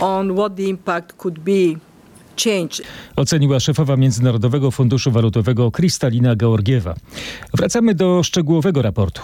on 0.00 0.30
what 0.36 0.56
the 0.56 0.62
impact 0.62 1.12
could 1.12 1.38
be 1.38 1.78
Oceniła 3.16 3.60
szefowa 3.60 3.96
Międzynarodowego 3.96 4.70
Funduszu 4.70 5.10
Walutowego 5.10 5.70
Kristalina 5.70 6.36
Georgiewa. 6.36 6.94
Wracamy 7.54 7.94
do 7.94 8.22
szczegółowego 8.22 8.82
raportu. 8.82 9.22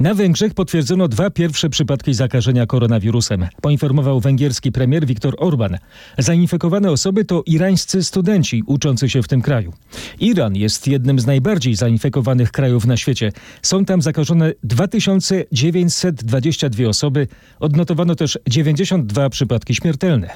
Na 0.00 0.14
Węgrzech 0.14 0.54
potwierdzono 0.54 1.08
dwa 1.08 1.30
pierwsze 1.30 1.70
przypadki 1.70 2.14
zakażenia 2.14 2.66
koronawirusem, 2.66 3.46
poinformował 3.60 4.20
węgierski 4.20 4.72
premier 4.72 5.06
Viktor 5.06 5.34
Orban. 5.38 5.78
Zainfekowane 6.18 6.90
osoby 6.90 7.24
to 7.24 7.42
irańscy 7.46 8.04
studenci 8.04 8.62
uczący 8.66 9.10
się 9.10 9.22
w 9.22 9.28
tym 9.28 9.42
kraju. 9.42 9.72
Iran 10.20 10.56
jest 10.56 10.86
jednym 10.86 11.18
z 11.18 11.26
najbardziej 11.26 11.74
zainfekowanych 11.74 12.52
krajów 12.52 12.86
na 12.86 12.96
świecie. 12.96 13.32
Są 13.62 13.84
tam 13.84 14.02
zakażone 14.02 14.52
2922 14.62 16.88
osoby. 16.88 17.28
Odnotowano 17.60 18.14
też 18.14 18.38
92 18.46 19.30
przypadki 19.30 19.74
śmiertelne. 19.74 20.30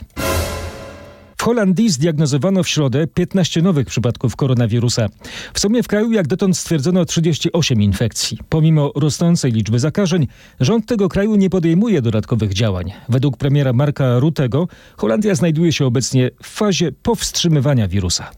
Holandii 1.44 1.90
zdiagnozowano 1.90 2.62
w 2.62 2.68
środę 2.68 3.06
15 3.06 3.62
nowych 3.62 3.86
przypadków 3.86 4.36
koronawirusa. 4.36 5.08
W 5.54 5.60
sumie 5.60 5.82
w 5.82 5.88
kraju 5.88 6.12
jak 6.12 6.26
dotąd 6.26 6.56
stwierdzono 6.56 7.04
38 7.04 7.82
infekcji. 7.82 8.38
Pomimo 8.48 8.92
rosnącej 8.96 9.52
liczby 9.52 9.78
zakażeń, 9.78 10.26
rząd 10.60 10.86
tego 10.86 11.08
kraju 11.08 11.36
nie 11.36 11.50
podejmuje 11.50 12.02
dodatkowych 12.02 12.52
działań. 12.52 12.92
Według 13.08 13.36
premiera 13.36 13.72
Marka 13.72 14.18
Rutego 14.18 14.68
Holandia 14.96 15.34
znajduje 15.34 15.72
się 15.72 15.86
obecnie 15.86 16.30
w 16.42 16.46
fazie 16.46 16.92
powstrzymywania 16.92 17.88
wirusa. 17.88 18.30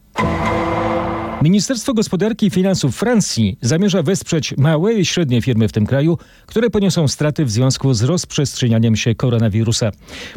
Ministerstwo 1.43 1.95
Gospodarki 1.95 2.47
i 2.47 2.51
Finansów 2.51 2.97
Francji 2.97 3.59
zamierza 3.61 4.03
wesprzeć 4.03 4.57
małe 4.57 4.95
i 4.95 5.07
średnie 5.07 5.43
firmy 5.43 5.69
w 5.69 5.73
tym 5.73 5.87
kraju, 5.87 6.19
które 6.47 6.71
poniosą 6.71 7.09
straty 7.09 7.45
w 7.45 7.51
związku 7.51 7.95
z 7.95 8.03
rozprzestrzenianiem 8.03 8.97
się 8.97 9.15
koronawirusa. 9.15 9.91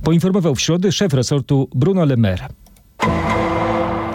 Poinformował 0.03 0.55
w 0.55 0.61
środę 0.61 0.91
szef 0.91 1.13
resortu 1.13 1.69
Bruno 1.75 2.05
Le 2.05 2.17
Maire. 2.17 2.47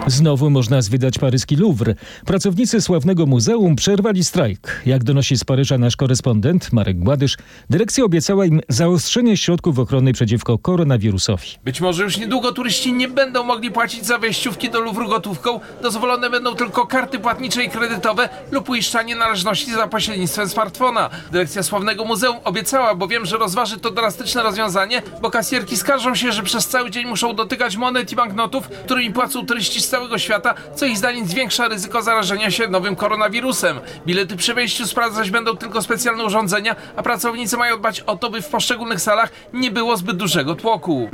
Znowu 0.07 0.51
można 0.51 0.83
zwiedzać 0.83 1.19
paryski 1.19 1.57
Louvre. 1.57 1.95
Pracownicy 2.27 2.81
sławnego 2.81 3.27
muzeum 3.27 3.77
przerwali 3.77 4.25
strajk. 4.25 4.83
Jak 4.87 5.05
donosi 5.05 5.37
z 5.37 5.45
Paryża 5.45 5.79
nasz 5.79 5.97
korespondent 5.97 6.73
Marek 6.73 6.99
Gładysz, 6.99 7.37
dyrekcja 7.71 8.05
obiecała 8.05 8.47
im 8.47 8.61
zaostrzenie 8.69 9.37
środków 9.37 9.79
ochrony 9.79 10.13
przeciwko 10.13 10.59
koronawirusowi. 10.59 11.49
Być 11.65 11.81
może 11.81 12.03
już 12.03 12.19
niedługo 12.19 12.53
turyści 12.53 12.93
nie 12.93 13.09
będą 13.09 13.45
mogli 13.45 13.71
płacić 13.71 14.07
za 14.07 14.19
wejściówki 14.19 14.71
do 14.71 14.81
Louvre 14.81 15.09
gotówką. 15.09 15.61
Dozwolone 15.83 16.31
będą 16.31 16.55
tylko 16.55 16.87
karty 16.87 17.19
płatnicze 17.19 17.65
i 17.65 17.71
kredytowe 17.71 18.29
lub 18.53 18.69
uiszczanie 18.69 19.17
należności 19.17 19.73
za 19.73 19.89
pośrednictwem 19.89 20.49
smartfona. 20.49 21.11
Dyrekcja 21.33 21.63
sławnego 21.63 22.05
muzeum 22.05 22.37
obiecała, 22.45 22.95
bo 22.95 23.09
wiem, 23.09 23.27
że 23.27 23.37
rozważy 23.37 23.79
to 23.79 23.91
drastyczne 23.91 24.43
rozwiązanie, 24.43 25.03
bo 25.23 25.31
kasjerki 25.31 25.77
skarżą 25.77 26.15
się, 26.15 26.33
że 26.33 26.43
przez 26.43 26.69
cały 26.69 26.91
dzień 26.91 27.07
muszą 27.07 27.35
dotykać 27.35 27.77
monet 27.77 28.13
i 28.13 28.17
banknotów, 28.17 28.69
którymi 28.69 29.13
płacą 29.13 29.47
turyści 29.47 29.81
z 29.81 29.94
całego 29.95 30.19
świata, 30.19 30.55
co 30.75 30.87
ich 30.87 30.99
zdaniem 30.99 31.27
zwiększa 31.27 31.69
ryzyko 31.69 32.03
zarażenia 32.03 32.51
się 32.51 32.69
nowym 32.69 32.97
koronawirusem. 32.97 33.81
Bilety 34.07 34.37
przy 34.37 34.55
wejściu 34.55 34.87
sprawdzać 34.87 35.31
będą 35.31 35.57
tylko 35.57 35.83
specjalne 35.83 36.25
urządzenia, 36.25 36.77
a 36.97 37.03
pracownicy 37.03 37.57
mają 37.57 37.79
dbać 37.79 38.01
o 38.01 38.17
to, 38.17 38.31
by 38.31 38.43
w 38.43 38.49
poszczególnych 38.49 39.01
salach 39.01 39.31
nie 39.53 39.71
było 39.71 39.97
zbyt 39.97 40.17
dużego 40.17 40.55
tłoku. 40.55 41.09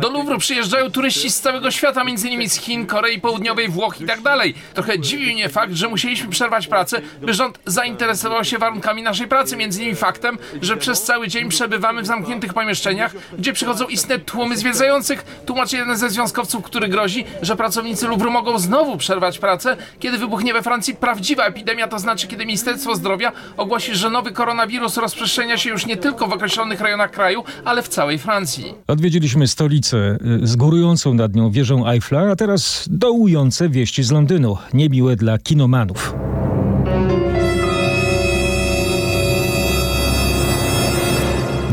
Do 0.00 0.10
Louvre 0.10 0.38
przyjeżdżają 0.38 0.90
turyści 0.90 1.30
z 1.30 1.40
całego 1.40 1.70
świata, 1.70 2.00
m.in. 2.00 2.50
z 2.50 2.54
Chin, 2.60 2.86
Korei 2.86 3.20
Południowej, 3.20 3.68
Włoch 3.68 4.00
i 4.00 4.06
tak 4.06 4.20
dalej. 4.20 4.54
Trochę 4.74 4.98
dziwi 4.98 5.34
mnie 5.34 5.48
fakt, 5.48 5.72
że 5.72 5.88
musieliśmy 5.88 6.30
przerwać 6.30 6.66
pracę, 6.66 7.00
by 7.20 7.34
rząd 7.34 7.58
zainteresował 7.66 8.44
się 8.44 8.58
warunkami 8.58 9.02
naszej 9.02 9.28
pracy, 9.28 9.56
m.in. 9.56 9.96
faktem, 9.96 10.38
że 10.62 10.76
przez 10.76 11.02
cały 11.02 11.28
dzień 11.28 11.48
przebywamy 11.48 12.02
w 12.02 12.06
zamkniętych 12.06 12.54
pomieszczeniach, 12.54 13.12
gdzie 13.38 13.52
przychodzą 13.52 13.86
istne 13.86 14.18
tłumy 14.18 14.56
zwiedzających. 14.56 15.24
Tłumaczy 15.46 15.76
jeden 15.76 15.96
ze 15.96 16.10
związkowców, 16.10 16.64
który 16.64 16.88
grozi, 16.88 17.24
że 17.42 17.56
pracownicy 17.56 17.91
pracownicy 17.92 18.08
Louvre 18.08 18.30
mogą 18.30 18.58
znowu 18.58 18.96
przerwać 18.96 19.38
pracę, 19.38 19.76
kiedy 19.98 20.18
wybuchnie 20.18 20.52
we 20.52 20.62
Francji 20.62 20.94
prawdziwa 20.94 21.44
epidemia, 21.44 21.88
to 21.88 21.98
znaczy 21.98 22.26
kiedy 22.26 22.46
Ministerstwo 22.46 22.94
Zdrowia 22.94 23.32
ogłosi, 23.56 23.94
że 23.94 24.10
nowy 24.10 24.32
koronawirus 24.32 24.96
rozprzestrzenia 24.96 25.58
się 25.58 25.70
już 25.70 25.86
nie 25.86 25.96
tylko 25.96 26.26
w 26.26 26.32
określonych 26.32 26.80
rejonach 26.80 27.10
kraju, 27.10 27.44
ale 27.64 27.82
w 27.82 27.88
całej 27.88 28.18
Francji. 28.18 28.74
Odwiedziliśmy 28.86 29.48
stolicę 29.48 29.96
y, 30.42 30.46
z 30.46 30.56
górującą 30.56 31.14
nad 31.14 31.34
nią 31.34 31.50
wieżą 31.50 31.88
Eiffla, 31.88 32.30
a 32.32 32.36
teraz 32.36 32.88
dołujące 32.90 33.68
wieści 33.68 34.02
z 34.02 34.10
Londynu, 34.10 34.56
niemiłe 34.74 35.16
dla 35.16 35.38
kinomanów. 35.38 36.14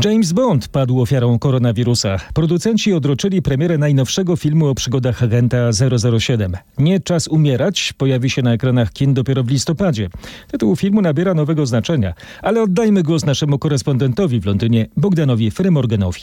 James 0.04 0.32
Bond 0.32 0.68
padł 0.68 1.00
ofiarą 1.00 1.38
koronawirusa. 1.38 2.16
Producenci 2.34 2.92
odroczyli 2.92 3.42
premierę 3.42 3.78
najnowszego 3.78 4.36
filmu 4.36 4.66
o 4.66 4.74
przygodach 4.74 5.22
agenta 5.22 5.56
007. 6.18 6.56
Nie 6.78 7.00
czas 7.00 7.28
umierać 7.28 7.92
pojawi 7.92 8.30
się 8.30 8.42
na 8.42 8.52
ekranach 8.52 8.92
kin 8.92 9.14
dopiero 9.14 9.42
w 9.42 9.48
listopadzie. 9.48 10.08
Tytuł 10.50 10.76
filmu 10.76 11.02
nabiera 11.02 11.34
nowego 11.34 11.66
znaczenia, 11.66 12.14
ale 12.42 12.62
oddajmy 12.62 13.02
głos 13.02 13.26
naszemu 13.26 13.58
korespondentowi 13.58 14.40
w 14.40 14.46
Londynie, 14.46 14.86
Bogdanowi 14.96 15.50
Frymorganowi. 15.50 16.22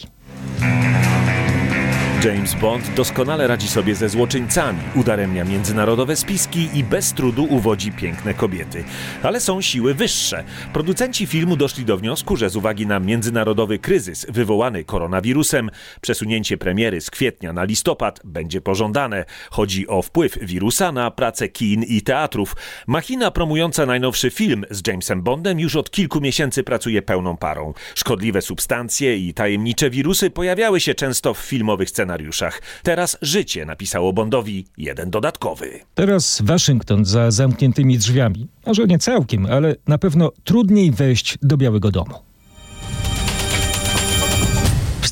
James 2.26 2.56
Bond 2.56 2.94
doskonale 2.96 3.48
radzi 3.48 3.68
sobie 3.68 3.96
ze 3.96 4.10
złoczyńcami, 4.10 4.80
udaremnia 4.96 5.46
międzynarodowe 5.46 6.16
spiski 6.16 6.70
i 6.74 6.84
bez 6.84 7.14
trudu 7.14 7.44
uwodzi 7.50 7.92
piękne 7.92 8.34
kobiety. 8.34 8.84
Ale 9.24 9.40
są 9.40 9.62
siły 9.62 9.94
wyższe. 9.94 10.44
Producenci 10.74 11.28
filmu 11.28 11.58
doszli 11.58 11.86
do 11.86 11.98
wniosku, 11.98 12.36
że 12.36 12.50
z 12.50 12.56
uwagi 12.56 12.88
na 12.88 13.00
międzynarodowy 13.00 13.80
kryzys 13.80 14.26
wywołany 14.30 14.84
koronawirusem, 14.84 15.70
przesunięcie 16.02 16.58
premiery 16.58 17.02
z 17.02 17.12
kwietnia 17.12 17.54
na 17.54 17.64
listopad 17.64 18.20
będzie 18.24 18.62
pożądane. 18.62 19.26
Chodzi 19.52 19.88
o 19.88 20.02
wpływ 20.02 20.38
wirusa 20.42 20.92
na 20.92 21.12
pracę 21.12 21.48
kin 21.48 21.84
i 21.84 22.02
teatrów. 22.02 22.56
Machina 22.88 23.32
promująca 23.32 23.86
najnowszy 23.86 24.30
film 24.30 24.66
z 24.70 24.88
Jamesem 24.88 25.22
Bondem 25.22 25.60
już 25.60 25.76
od 25.76 25.92
kilku 25.92 26.22
miesięcy 26.22 26.64
pracuje 26.64 27.02
pełną 27.02 27.38
parą. 27.38 27.74
Szkodliwe 27.96 28.42
substancje 28.42 29.18
i 29.18 29.34
tajemnicze 29.34 29.90
wirusy 29.90 30.30
pojawiały 30.30 30.80
się 30.80 30.96
często 30.96 31.34
w 31.34 31.38
filmowych 31.38 31.92
scenariuszach. 32.08 32.62
Teraz 32.84 33.18
życie 33.22 33.66
napisało 33.66 34.14
Bondowi 34.14 34.66
jeden 34.78 35.10
dodatkowy. 35.10 35.80
Teraz 35.96 36.42
Waszyngton 36.44 37.06
za 37.06 37.32
zamkniętymi 37.32 37.98
drzwiami. 37.98 38.48
Może 38.66 38.86
nie 38.86 39.00
całkiem, 39.00 39.46
ale 39.46 39.76
na 39.88 39.98
pewno 39.98 40.32
trudniej 40.44 40.92
wejść 40.92 41.38
do 41.42 41.58
Białego 41.58 41.92
Domu. 41.92 42.27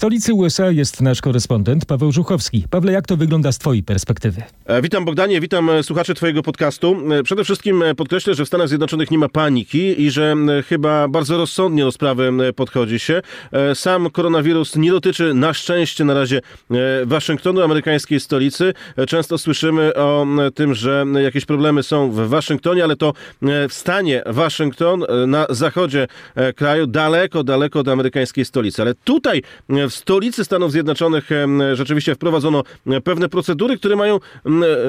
Stolicy 0.06 0.34
USA 0.34 0.72
jest 0.72 1.02
nasz 1.02 1.22
korespondent 1.22 1.86
Paweł 1.86 2.12
Żuchowski. 2.12 2.66
Pawle, 2.70 2.92
jak 2.92 3.08
to 3.08 3.18
wygląda 3.18 3.52
z 3.52 3.58
Twojej 3.58 3.84
perspektywy? 3.84 4.42
E, 4.66 4.82
Witam 4.82 5.06
Bogdanie, 5.06 5.42
witam 5.42 5.70
e, 5.70 5.84
słuchaczy 5.84 6.14
Twojego 6.14 6.44
podcastu. 6.44 6.98
E, 7.20 7.24
Przede 7.24 7.44
wszystkim 7.44 7.84
podkreślę, 7.98 8.34
że 8.34 8.46
w 8.46 8.48
Stanach 8.48 8.68
Zjednoczonych 8.68 9.12
nie 9.12 9.18
ma 9.18 9.30
paniki 9.30 10.02
i 10.02 10.12
że 10.12 10.36
chyba 10.68 11.08
bardzo 11.08 11.38
rozsądnie 11.38 11.84
do 11.84 11.92
sprawy 11.92 12.32
podchodzi 12.56 13.00
się. 13.00 13.22
Sam 13.74 14.10
koronawirus 14.10 14.76
nie 14.76 14.92
dotyczy 14.92 15.34
na 15.34 15.54
szczęście 15.54 16.06
na 16.06 16.14
razie 16.14 16.42
Waszyngtonu, 17.06 17.62
amerykańskiej 17.62 18.20
stolicy. 18.20 18.74
Często 19.08 19.38
słyszymy 19.38 19.94
o 19.94 20.26
tym, 20.56 20.74
że 20.74 21.06
jakieś 21.24 21.46
problemy 21.46 21.84
są 21.84 22.12
w 22.12 22.16
Waszyngtonie, 22.30 22.84
ale 22.84 22.96
to 22.96 23.14
w 23.70 23.74
stanie 23.74 24.24
Waszyngton 24.26 25.06
na 25.28 25.46
zachodzie 25.50 26.08
kraju, 26.56 26.88
daleko, 26.88 27.44
daleko 27.44 27.80
od 27.80 27.88
amerykańskiej 27.88 28.46
stolicy. 28.46 28.82
Ale 28.82 28.94
tutaj 28.94 29.42
w 29.70 29.95
stolicy 29.96 30.46
Stanów 30.46 30.72
Zjednoczonych 30.72 31.30
rzeczywiście 31.74 32.16
wprowadzono 32.16 32.64
pewne 33.04 33.30
procedury, 33.30 33.78
które 33.78 33.96
mają 33.96 34.20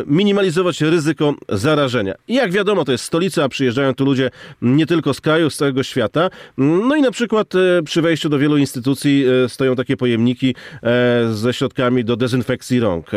minimalizować 0.06 0.80
ryzyko 0.80 1.34
zarażenia. 1.48 2.14
I 2.28 2.34
jak 2.34 2.52
wiadomo, 2.52 2.84
to 2.84 2.92
jest 2.92 3.04
stolica, 3.04 3.44
a 3.44 3.48
przyjeżdżają 3.48 3.94
tu 3.94 4.04
ludzie 4.04 4.30
nie 4.62 4.86
tylko 4.86 5.14
z 5.14 5.20
kraju, 5.20 5.50
z 5.50 5.56
całego 5.56 5.82
świata. 5.82 6.30
No 6.58 6.96
i 6.96 7.02
na 7.02 7.10
przykład 7.10 7.54
e, 7.54 7.82
przy 7.82 8.02
wejściu 8.02 8.28
do 8.28 8.38
wielu 8.38 8.56
instytucji 8.56 9.24
e, 9.44 9.48
stoją 9.48 9.76
takie 9.76 9.96
pojemniki 9.96 10.54
e, 10.82 11.28
ze 11.32 11.52
środkami 11.52 12.04
do 12.04 12.16
dezynfekcji 12.16 12.80
rąk. 12.80 13.10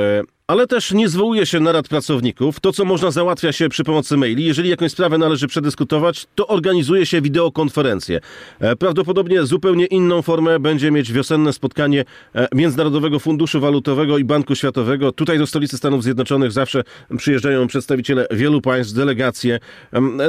Ale 0.50 0.68
też 0.68 0.92
nie 0.92 1.10
zwołuje 1.10 1.46
się 1.46 1.60
narad 1.60 1.88
pracowników. 1.88 2.60
To, 2.60 2.72
co 2.74 2.86
można 2.86 3.12
załatwia 3.12 3.52
się 3.52 3.70
przy 3.70 3.84
pomocy 3.84 4.18
maili. 4.18 4.46
Jeżeli 4.46 4.70
jakąś 4.70 4.92
sprawę 4.92 5.18
należy 5.18 5.48
przedyskutować, 5.48 6.28
to 6.36 6.48
organizuje 6.48 7.06
się 7.06 7.22
wideokonferencję. 7.22 8.20
E, 8.60 8.76
Prawdopodobnie 8.76 9.44
zupełnie 9.44 9.86
inną 9.86 10.22
formę 10.22 10.60
będzie 10.60 10.92
mieć 10.92 11.14
wiosenne 11.14 11.54
spotkanie 11.54 12.06
e, 12.36 12.48
Międzynarodowego 12.56 13.20
Funduszu 13.20 13.60
Walutowego 13.60 14.18
i 14.18 14.24
Banku 14.24 14.56
Światowego. 14.56 15.12
Tutaj 15.12 15.38
do 15.38 15.48
stolicy 15.48 15.78
Stanów 15.78 16.04
Zjednoczonych 16.04 16.52
zawsze 16.52 16.84
przyjeżdżają 17.18 17.68
przedstawiciele 17.68 18.28
wielu 18.32 18.62
państw, 18.62 18.94
delegacje. 18.94 19.60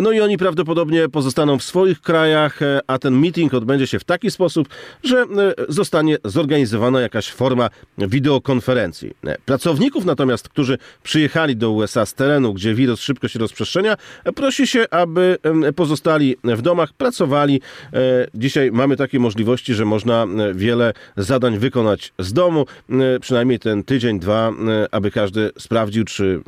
No 0.02 0.12
i 0.12 0.20
oni 0.20 0.38
prawdopodobnie 0.38 1.08
pozostaną 1.08 1.58
w 1.58 1.62
swoich 1.62 2.00
krajach, 2.00 2.62
e, 2.62 2.80
a 2.86 2.98
ten 2.98 3.14
meeting 3.14 3.54
odbędzie 3.54 3.86
się 3.86 3.98
w 3.98 4.04
taki 4.04 4.30
sposób, 4.30 4.68
że 5.04 5.24
zostanie 5.68 6.16
zorganizowana 6.24 7.00
jakaś 7.00 7.30
forma 7.30 7.70
wideokonferencji. 7.98 9.10
Pracowników 9.44 10.09
natomiast, 10.10 10.48
którzy 10.48 10.78
przyjechali 11.02 11.56
do 11.56 11.70
USA 11.70 12.06
z 12.06 12.14
terenu, 12.14 12.54
gdzie 12.54 12.74
wirus 12.74 13.00
szybko 13.00 13.28
się 13.28 13.38
rozprzestrzenia, 13.38 13.96
prosi 14.34 14.66
się, 14.66 14.84
aby 14.90 15.38
pozostali 15.76 16.36
w 16.44 16.62
domach, 16.62 16.92
pracowali. 16.92 17.60
E, 17.92 18.26
Dzisiaj 18.34 18.72
mamy 18.72 18.96
takie 18.96 19.18
możliwości, 19.18 19.74
że 19.74 19.84
można 19.84 20.24
e, 20.24 20.54
wiele 20.54 20.92
zadań 21.16 21.58
wykonać 21.58 22.12
z 22.18 22.32
domu, 22.32 22.66
e, 22.90 23.20
przynajmniej 23.20 23.58
ten 23.58 23.84
tydzień, 23.84 24.20
dwa, 24.20 24.52
aby 24.90 25.10
każdy 25.10 25.50
sprawdził, 25.58 26.04
czy 26.04 26.40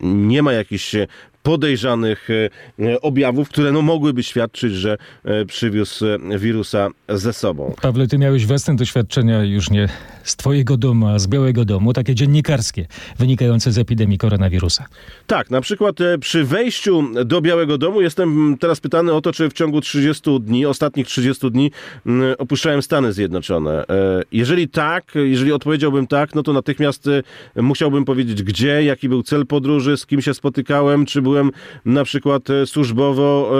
nie 0.00 0.42
ma 0.42 0.52
jakichś 0.52 0.94
podejrzanych 1.46 2.28
e, 2.30 3.00
objawów, 3.00 3.48
które 3.48 3.72
no 3.72 3.82
mogłyby 3.82 4.22
świadczyć, 4.22 4.72
że 4.72 4.96
e, 5.24 5.44
przywiózł 5.44 6.06
e, 6.06 6.38
wirusa 6.38 6.88
ze 7.08 7.32
sobą. 7.32 7.74
Pawle, 7.82 8.06
ty 8.06 8.18
miałeś 8.18 8.46
własne 8.46 8.76
doświadczenia 8.76 9.44
już 9.44 9.70
nie 9.70 9.88
z 10.26 10.36
twojego 10.36 10.76
domu, 10.76 11.08
a 11.08 11.18
z 11.18 11.26
Białego 11.26 11.64
Domu, 11.64 11.92
takie 11.92 12.14
dziennikarskie, 12.14 12.86
wynikające 13.18 13.72
z 13.72 13.78
epidemii 13.78 14.18
koronawirusa. 14.18 14.86
Tak, 15.26 15.50
na 15.50 15.60
przykład 15.60 16.00
e, 16.00 16.18
przy 16.18 16.44
wejściu 16.44 17.02
do 17.24 17.40
Białego 17.40 17.78
Domu 17.78 18.00
jestem 18.00 18.56
teraz 18.60 18.80
pytany 18.80 19.12
o 19.12 19.20
to, 19.20 19.32
czy 19.32 19.50
w 19.50 19.52
ciągu 19.52 19.80
30 19.80 20.40
dni, 20.40 20.66
ostatnich 20.66 21.06
30 21.06 21.50
dni 21.50 21.70
m, 22.06 22.22
opuszczałem 22.38 22.82
Stany 22.82 23.12
Zjednoczone. 23.12 23.84
E, 23.88 24.22
Jeżeli 24.32 24.68
tak, 24.68 25.12
jeżeli 25.14 25.52
odpowiedziałbym 25.52 26.06
tak, 26.06 26.34
no 26.34 26.42
to 26.42 26.52
natychmiast 26.52 27.08
e, 27.56 27.62
musiałbym 27.62 28.04
powiedzieć 28.04 28.42
gdzie, 28.42 28.84
jaki 28.84 29.08
był 29.08 29.22
cel 29.22 29.46
podróży, 29.46 29.96
z 29.96 30.06
kim 30.06 30.22
się 30.22 30.34
spotykałem, 30.34 31.06
czy 31.06 31.22
byłem 31.22 31.35
na 31.84 32.04
przykład 32.04 32.50
e, 32.50 32.66
służbowo 32.66 33.52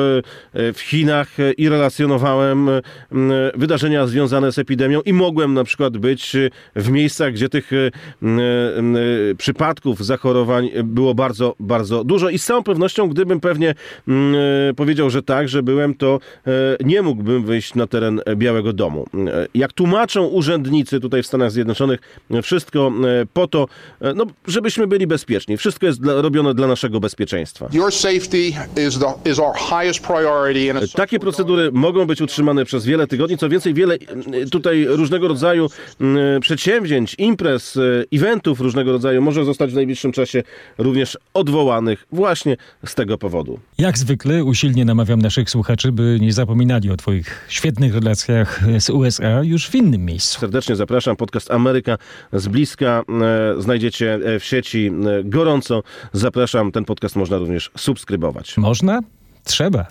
e, 0.55 0.59
e, 0.69 0.73
w 0.73 0.81
Chinach 0.81 1.29
i 1.57 1.69
relacjonowałem 1.69 2.71
wydarzenia 3.55 4.07
związane 4.07 4.53
z 4.53 4.59
epidemią 4.59 5.01
i 5.01 5.13
mogłem 5.13 5.55
na 5.55 5.65
przykład 5.65 5.99
być 5.99 6.37
w 6.77 6.91
miejscach, 6.91 7.33
gdzie 7.33 7.49
tych 7.49 7.71
przypadków 9.39 10.05
zachorowań 10.05 10.71
było 10.85 11.15
bardzo, 11.15 11.55
bardzo 11.61 12.05
dużo 12.05 12.29
i 12.29 12.39
z 12.39 12.45
całą 12.45 12.63
pewnością, 12.63 13.09
gdybym 13.09 13.41
pewnie 13.41 13.75
powiedział, 14.77 15.11
że 15.11 15.23
tak, 15.23 15.49
że 15.49 15.63
byłem, 15.63 15.95
to 15.95 16.19
nie 16.85 17.03
mógłbym 17.03 17.45
wyjść 17.45 17.75
na 17.75 17.87
teren 17.87 18.21
Białego 18.37 18.73
Domu. 18.73 19.07
Jak 19.55 19.73
tłumaczą 19.73 20.27
urzędnicy 20.27 21.01
tutaj 21.01 21.23
w 21.23 21.27
Stanach 21.27 21.51
Zjednoczonych, 21.51 22.01
wszystko 22.43 22.93
po 23.33 23.47
to, 23.47 23.69
no, 24.15 24.27
żebyśmy 24.47 24.87
byli 24.87 25.07
bezpieczni. 25.07 25.57
Wszystko 25.57 25.87
jest 25.87 26.01
dla, 26.01 26.23
robione 26.23 26.55
dla 26.55 26.67
naszego 26.67 27.01
bezpieczeństwa. 27.01 27.66
Your 27.73 27.93
safety 27.93 28.55
is, 28.77 28.99
the, 28.99 29.31
is 29.31 29.39
our 29.39 29.55
highest 29.55 30.01
priority. 30.01 30.71
And 30.71 30.83
it's 30.83 30.93
Takie 30.93 31.19
procedury 31.19 31.73
mogą 31.73 32.07
być 32.07 32.21
utrzymane 32.21 32.65
przez 32.65 32.87
wiele 32.87 33.07
tygodni. 33.07 33.39
Co 33.39 33.49
więcej, 33.49 33.75
wiele 33.75 33.95
mm, 33.95 34.51
tutaj 34.51 34.87
różnego 34.89 35.29
rodzaju 35.29 35.71
mm, 36.01 36.41
przedsięwzięć, 36.41 37.15
imprez, 37.19 37.77
e, 37.77 37.81
eventów 38.13 38.61
różnego 38.61 38.93
rodzaju 38.93 39.23
może 39.23 39.45
zostać 39.45 39.71
w 39.71 39.75
najbliższym 39.75 40.13
czasie 40.13 40.43
również 40.79 41.19
odwołanych 41.35 42.07
właśnie 42.13 42.57
z 42.87 42.95
tego 42.95 43.19
powodu. 43.19 43.59
Jak 43.79 43.99
zwykle 43.99 44.45
usilnie 44.45 44.85
namawiam 44.85 45.23
naszych 45.23 45.51
słuchaczy, 45.51 45.93
by 45.93 46.19
nie 46.21 46.33
zapominali 46.33 46.91
o 46.91 46.97
Twoich 46.97 47.47
świetnych 47.49 47.95
relacjach 47.95 48.61
z 48.79 48.91
USA 48.91 49.43
już 49.43 49.69
w 49.69 49.75
innym 49.75 50.05
miejscu. 50.05 50.41
Serdecznie 50.41 50.77
zapraszam. 50.77 51.17
Podcast 51.17 51.51
Ameryka 51.51 51.99
z 52.33 52.49
bliska 52.49 53.03
e, 53.57 53.63
znajdziecie 53.63 54.15
e, 54.15 54.41
w 54.41 54.45
sieci 54.45 54.91
e, 55.21 55.25
gorąco. 55.25 55.83
Zapraszam. 56.13 56.73
Ten 56.73 56.85
podcast 56.85 57.17
można 57.17 57.39
również 57.39 57.46
subskrybować. 57.77 58.57
Można? 58.57 59.01
Trzeba. 59.45 59.87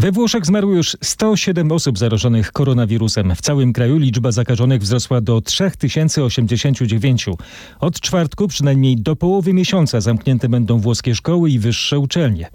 We 0.00 0.12
Włoszech 0.12 0.46
zmarło 0.46 0.72
już 0.74 0.96
107 1.02 1.72
osób 1.72 1.98
zarażonych 1.98 2.52
koronawirusem. 2.52 3.34
W 3.34 3.40
całym 3.40 3.72
kraju 3.72 3.98
liczba 3.98 4.32
zakażonych 4.32 4.82
wzrosła 4.82 5.20
do 5.20 5.40
3089. 5.40 7.26
Od 7.80 8.00
czwartku 8.00 8.48
przynajmniej 8.48 8.96
do 8.96 9.16
połowy 9.16 9.52
miesiąca 9.52 10.00
zamknięte 10.00 10.48
będą 10.48 10.78
włoskie 10.78 11.14
szkoły 11.14 11.50
i 11.50 11.58
wyższe 11.58 11.98
uczelnie. 11.98 12.50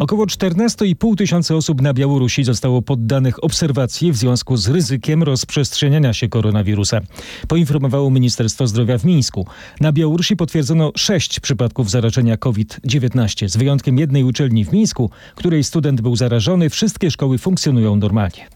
Około 0.00 0.26
14,5 0.26 1.16
tysiąca 1.16 1.54
osób 1.54 1.82
na 1.82 1.94
Białorusi 1.94 2.44
zostało 2.44 2.82
poddanych 2.82 3.44
obserwacji 3.44 4.12
w 4.12 4.16
związku 4.16 4.56
z 4.56 4.68
ryzykiem 4.68 5.22
rozprzestrzeniania 5.22 6.12
się 6.12 6.28
koronawirusa. 6.28 7.00
Poinformowało 7.48 8.10
Ministerstwo 8.10 8.66
Zdrowia 8.66 8.98
w 8.98 9.04
Mińsku. 9.04 9.46
Na 9.80 9.92
Białorusi 9.92 10.36
potwierdzono 10.36 10.92
sześć 10.96 11.40
przypadków 11.40 11.90
zarażenia 11.90 12.36
COVID-19. 12.36 13.48
Z 13.48 13.56
wyjątkiem 13.56 13.98
jednej 13.98 14.24
uczelni 14.24 14.64
w 14.64 14.72
Mińsku, 14.72 15.10
której 15.34 15.64
student 15.64 16.00
był 16.00 16.16
zarażony, 16.16 16.70
wszystkie 16.70 17.10
szkoły 17.10 17.38
funkcjonują 17.38 17.96
normalnie. 17.96 18.48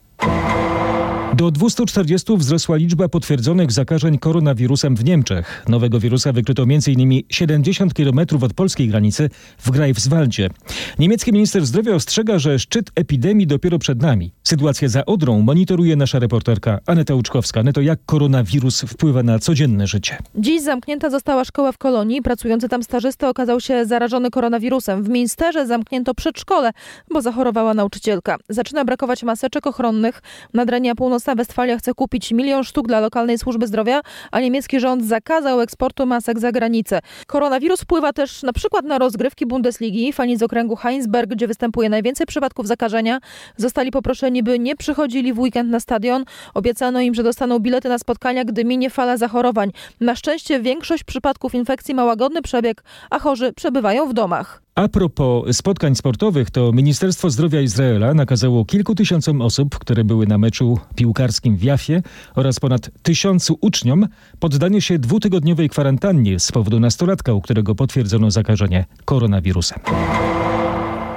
Do 1.39 1.51
240 1.51 2.37
wzrosła 2.37 2.77
liczba 2.77 3.09
potwierdzonych 3.09 3.73
zakażeń 3.73 4.19
koronawirusem 4.19 4.97
w 4.97 5.05
Niemczech. 5.05 5.65
Nowego 5.69 6.01
wirusa 6.01 6.33
wykryto 6.33 6.63
m.in. 6.63 7.23
70 7.29 7.95
km 7.95 8.21
od 8.43 8.55
polskiej 8.55 8.89
granicy 8.89 9.31
w 9.59 9.71
Greifswaldzie. 9.71 10.51
Niemiecki 10.99 11.33
minister 11.33 11.67
zdrowia 11.67 11.95
ostrzega, 11.95 12.39
że 12.39 12.59
szczyt 12.59 12.91
epidemii 12.95 13.47
dopiero 13.47 13.79
przed 13.79 14.03
nami. 14.03 14.33
Sytuację 14.43 14.89
za 14.89 15.07
Odrą 15.07 15.41
monitoruje 15.41 15.97
nasza 15.97 16.19
reporterka 16.19 16.79
Aneta 16.87 17.15
Łuczkowska. 17.15 17.63
Neto, 17.63 17.81
jak 17.81 18.01
koronawirus 18.07 18.81
wpływa 18.81 19.23
na 19.23 19.39
codzienne 19.39 19.87
życie? 19.87 20.19
Dziś 20.35 20.63
zamknięta 20.63 21.11
została 21.11 21.45
szkoła 21.45 21.73
w 21.73 21.79
Kolonii. 21.79 22.23
Pracujący 22.23 22.69
tam 22.69 22.83
stażysta 22.83 23.29
okazał 23.29 23.61
się 23.61 23.87
zarażony 23.87 24.31
koronawirusem. 24.31 25.03
W 25.03 25.09
Minsterze 25.09 25.67
zamknięto 25.67 26.15
przedszkole, 26.15 26.71
bo 27.11 27.23
zachorowała 27.23 27.75
nauczycielka. 27.75 28.37
Zaczyna 28.49 28.85
brakować 28.85 29.23
maseczek 29.23 29.67
ochronnych. 29.67 30.23
Nadrenia 30.55 30.95
Północna 30.95 31.28
Westfalia 31.35 31.79
chce 31.79 31.95
kupić 31.95 32.33
milion 32.33 32.65
sztuk 32.65 32.87
dla 32.87 33.01
lokalnej 33.01 33.39
służby 33.39 33.67
zdrowia, 33.67 34.01
a 34.31 34.41
niemiecki 34.41 34.81
rząd 34.81 35.05
zakazał 35.05 35.61
eksportu 35.61 36.07
masek 36.07 36.39
za 36.39 36.53
granicę. 36.53 37.01
Koronawirus 37.27 37.81
wpływa 37.81 38.13
też 38.13 38.43
na 38.43 38.53
przykład 38.53 38.85
na 38.85 38.99
rozgrywki 38.99 39.47
Bundesligi. 39.47 40.13
Fani 40.13 40.37
z 40.37 40.43
okręgu 40.43 40.77
Heinsberg, 40.77 41.31
gdzie 41.31 41.47
występuje 41.47 41.89
najwięcej 41.89 42.27
przypadków 42.27 42.67
zakażenia, 42.67 43.19
zostali 43.57 43.91
poproszeni, 43.91 44.43
by 44.43 44.59
nie 44.59 44.77
przychodzili 44.77 45.33
w 45.33 45.39
weekend 45.39 45.71
na 45.71 45.81
stadion. 45.81 46.25
Obiecano 46.55 47.01
im, 47.01 47.15
że 47.15 47.23
dostaną 47.23 47.59
bilety 47.59 47.89
na 47.89 47.99
spotkania, 47.99 48.45
gdy 48.45 48.65
minie 48.65 48.91
fala 48.91 49.17
zachorowań. 49.17 49.71
Na 50.01 50.17
szczęście 50.17 50.61
większość 50.61 51.05
przypadków 51.05 51.55
infekcji 51.55 51.95
ma 51.95 52.05
łagodny 52.05 52.43
przebieg, 52.43 52.83
a 53.11 53.19
chorzy 53.19 53.53
przebywają 53.53 54.09
w 54.09 54.13
domach. 54.13 54.68
A 54.79 54.89
propos 54.89 55.57
spotkań 55.57 55.95
sportowych, 55.95 56.51
to 56.51 56.73
Ministerstwo 56.73 57.31
Zdrowia 57.31 57.61
Izraela 57.61 58.15
nakazało 58.15 58.65
kilku 58.65 58.95
tysiącom 58.95 59.43
osób, 59.43 59.79
które 59.79 60.05
były 60.05 60.27
na 60.27 60.39
meczu 60.39 60.79
piłkarskim 60.97 61.57
w 61.57 61.63
Jafie 61.63 62.03
oraz 62.35 62.61
ponad 62.61 62.91
tysiącu 63.03 63.59
uczniom 63.61 64.09
poddanie 64.39 64.81
się 64.81 64.99
dwutygodniowej 64.99 65.69
kwarantannie 65.69 66.41
z 66.41 66.53
powodu 66.53 66.81
nastolatka, 66.81 67.33
u 67.33 67.41
którego 67.41 67.75
potwierdzono 67.75 68.31
zakażenie 68.31 68.85
koronawirusem. 69.05 69.79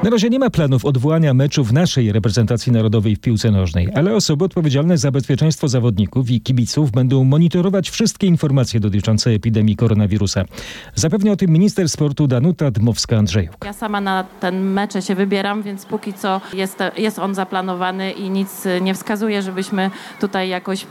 Na 0.04 0.10
razie 0.10 0.30
nie 0.30 0.40
ma 0.40 0.50
planów 0.50 0.86
odwołania 0.86 1.34
meczów 1.34 1.72
naszej 1.72 2.12
reprezentacji 2.12 2.72
narodowej 2.72 3.16
w 3.16 3.20
piłce 3.20 3.52
nożnej, 3.52 3.90
ale 3.96 4.16
osoby 4.16 4.46
odpowiedzialne 4.46 4.98
za 4.98 5.12
bezpieczeństwo 5.12 5.68
zawodników 5.68 6.30
i 6.30 6.42
kibiców 6.42 6.92
będą 6.92 7.24
monitorować 7.24 7.90
wszystkie 7.90 8.28
informacje 8.28 8.80
dotyczące 8.80 9.30
epidemii 9.30 9.76
koronawirusa. 9.76 10.44
Zapewnia 10.96 11.32
o 11.32 11.36
tym 11.36 11.52
minister 11.52 11.90
sportu 11.90 12.28
Danuta 12.28 12.72
Dmowska-Andrzejuk. 12.72 13.66
Ja 13.66 13.74
sama 13.74 14.02
na 14.02 14.24
ten 14.40 14.62
mecze 14.62 15.02
się 15.02 15.16
wybieram, 15.16 15.64
więc 15.64 15.86
póki 15.86 16.14
co 16.14 16.42
jest, 16.54 16.80
jest 16.98 17.20
on 17.20 17.36
zaplanowany 17.36 18.12
i 18.12 18.30
nic 18.30 18.68
nie 18.82 18.94
wskazuje, 18.94 19.42
żebyśmy 19.42 19.90
tutaj 20.20 20.50
jakoś 20.50 20.84
y, 20.84 20.88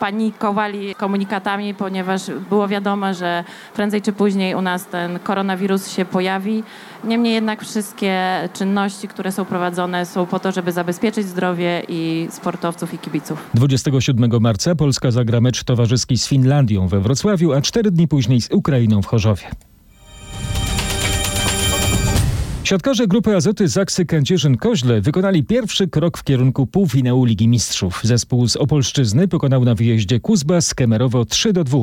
panikowali 0.00 0.94
komunikatami, 0.94 1.74
ponieważ 1.74 2.22
było 2.48 2.68
wiadomo, 2.68 3.14
że 3.14 3.44
prędzej 3.74 4.02
czy 4.02 4.12
później 4.12 4.54
u 4.54 4.62
nas 4.62 4.86
ten 4.86 5.18
koronawirus 5.18 5.88
się 5.88 6.04
pojawi. 6.04 6.62
Niemniej 7.04 7.34
jednak 7.34 7.64
wszystkie 7.64 8.48
czynności, 8.52 9.08
które 9.08 9.32
są 9.32 9.44
prowadzone 9.44 10.06
są 10.06 10.26
po 10.26 10.38
to, 10.38 10.52
żeby 10.52 10.72
zabezpieczyć 10.72 11.26
zdrowie 11.26 11.82
i 11.88 12.28
sportowców 12.30 12.94
i 12.94 12.98
kibiców. 12.98 13.50
27 13.54 14.30
marca 14.40 14.74
Polska 14.74 15.10
zagra 15.10 15.40
mecz 15.40 15.64
towarzyski 15.64 16.18
z 16.18 16.26
Finlandią 16.26 16.88
we 16.88 17.00
Wrocławiu, 17.00 17.52
a 17.52 17.60
cztery 17.60 17.90
dni 17.90 18.08
później 18.08 18.40
z 18.40 18.50
Ukrainą 18.50 19.02
w 19.02 19.06
Chorzowie. 19.06 19.44
Siatkarze 22.64 23.06
grupy 23.06 23.36
Azoty 23.36 23.68
Zaksy 23.68 24.04
Kędzierzyn-Koźle 24.04 25.00
wykonali 25.00 25.44
pierwszy 25.44 25.88
krok 25.88 26.18
w 26.18 26.24
kierunku 26.24 26.66
półfinału 26.66 27.24
Ligi 27.24 27.48
Mistrzów. 27.48 28.00
Zespół 28.02 28.48
z 28.48 28.56
Opolszczyzny 28.56 29.28
pokonał 29.28 29.64
na 29.64 29.74
wyjeździe 29.74 30.20
Kuzba 30.20 30.60
z 30.60 30.74
Kemerowo 30.74 31.24
3 31.24 31.52
do 31.52 31.64
2. 31.64 31.78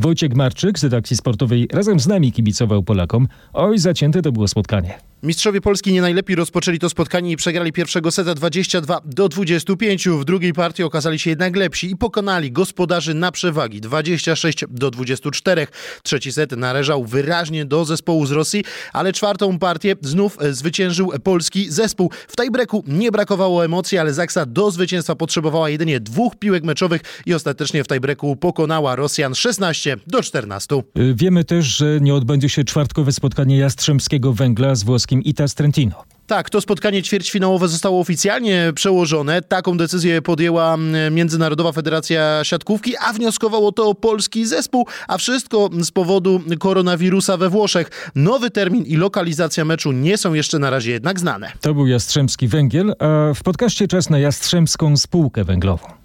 Wojciech 0.00 0.34
Marczyk 0.34 0.78
z 0.78 0.84
redakcji 0.84 1.16
sportowej 1.16 1.68
razem 1.72 2.00
z 2.00 2.06
nami 2.06 2.32
kibicował 2.32 2.82
Polakom. 2.82 3.28
Oj, 3.52 3.78
zacięte 3.78 4.22
to 4.22 4.32
było 4.32 4.48
spotkanie. 4.48 5.07
Mistrzowie 5.22 5.60
Polski 5.60 5.92
nie 5.92 6.00
najlepiej 6.00 6.36
rozpoczęli 6.36 6.78
to 6.78 6.90
spotkanie 6.90 7.30
i 7.32 7.36
przegrali 7.36 7.72
pierwszego 7.72 8.10
seta 8.10 8.34
22 8.34 9.00
do 9.04 9.28
25. 9.28 10.08
W 10.08 10.24
drugiej 10.24 10.52
partii 10.52 10.82
okazali 10.82 11.18
się 11.18 11.30
jednak 11.30 11.56
lepsi 11.56 11.90
i 11.90 11.96
pokonali 11.96 12.52
gospodarzy 12.52 13.14
na 13.14 13.32
przewagi 13.32 13.80
26 13.80 14.64
do 14.70 14.90
24. 14.90 15.66
Trzeci 16.02 16.32
set 16.32 16.52
należał 16.52 17.04
wyraźnie 17.04 17.64
do 17.64 17.84
zespołu 17.84 18.26
z 18.26 18.30
Rosji, 18.30 18.64
ale 18.92 19.12
czwartą 19.12 19.58
partię 19.58 19.94
znów 20.00 20.36
zwyciężył 20.50 21.12
polski 21.22 21.70
zespół. 21.70 22.10
W 22.28 22.36
tiebreaku 22.36 22.84
nie 22.86 23.12
brakowało 23.12 23.64
emocji, 23.64 23.98
ale 23.98 24.14
Zaksa 24.14 24.46
do 24.46 24.70
zwycięstwa 24.70 25.14
potrzebowała 25.14 25.70
jedynie 25.70 26.00
dwóch 26.00 26.36
piłek 26.36 26.64
meczowych 26.64 27.00
i 27.26 27.34
ostatecznie 27.34 27.84
w 27.84 27.86
tiebreaku 27.86 28.36
pokonała 28.36 28.96
Rosjan 28.96 29.34
16 29.34 29.96
do 30.06 30.22
14. 30.22 30.82
Wiemy 31.14 31.44
też, 31.44 31.66
że 31.66 32.00
nie 32.00 32.14
odbędzie 32.14 32.48
się 32.48 32.64
czwartkowe 32.64 33.12
spotkanie 33.12 33.58
Jastrzębskiego 33.58 34.32
Węgla 34.32 34.74
z 34.74 34.82
włoskim 34.82 35.07
Itas 35.12 35.54
Trentino. 35.54 36.04
Tak, 36.26 36.50
to 36.50 36.60
spotkanie 36.60 37.02
ćwierćfinałowe 37.02 37.68
zostało 37.68 38.00
oficjalnie 38.00 38.72
przełożone. 38.74 39.42
Taką 39.42 39.76
decyzję 39.76 40.22
podjęła 40.22 40.76
Międzynarodowa 41.10 41.72
Federacja 41.72 42.44
Siatkówki, 42.44 42.96
a 42.96 43.12
wnioskowało 43.12 43.72
to 43.72 43.94
polski 43.94 44.46
zespół, 44.46 44.86
a 45.08 45.18
wszystko 45.18 45.70
z 45.82 45.90
powodu 45.90 46.40
koronawirusa 46.58 47.36
we 47.36 47.48
Włoszech. 47.48 48.12
Nowy 48.14 48.50
termin 48.50 48.84
i 48.84 48.96
lokalizacja 48.96 49.64
meczu 49.64 49.92
nie 49.92 50.18
są 50.18 50.34
jeszcze 50.34 50.58
na 50.58 50.70
razie 50.70 50.90
jednak 50.90 51.20
znane. 51.20 51.52
To 51.60 51.74
był 51.74 51.86
Jastrzębski 51.86 52.48
Węgiel, 52.48 52.94
a 52.98 53.34
w 53.34 53.42
podcaście 53.42 53.88
czas 53.88 54.10
na 54.10 54.18
Jastrzębską 54.18 54.96
Spółkę 54.96 55.44
Węglową. 55.44 55.97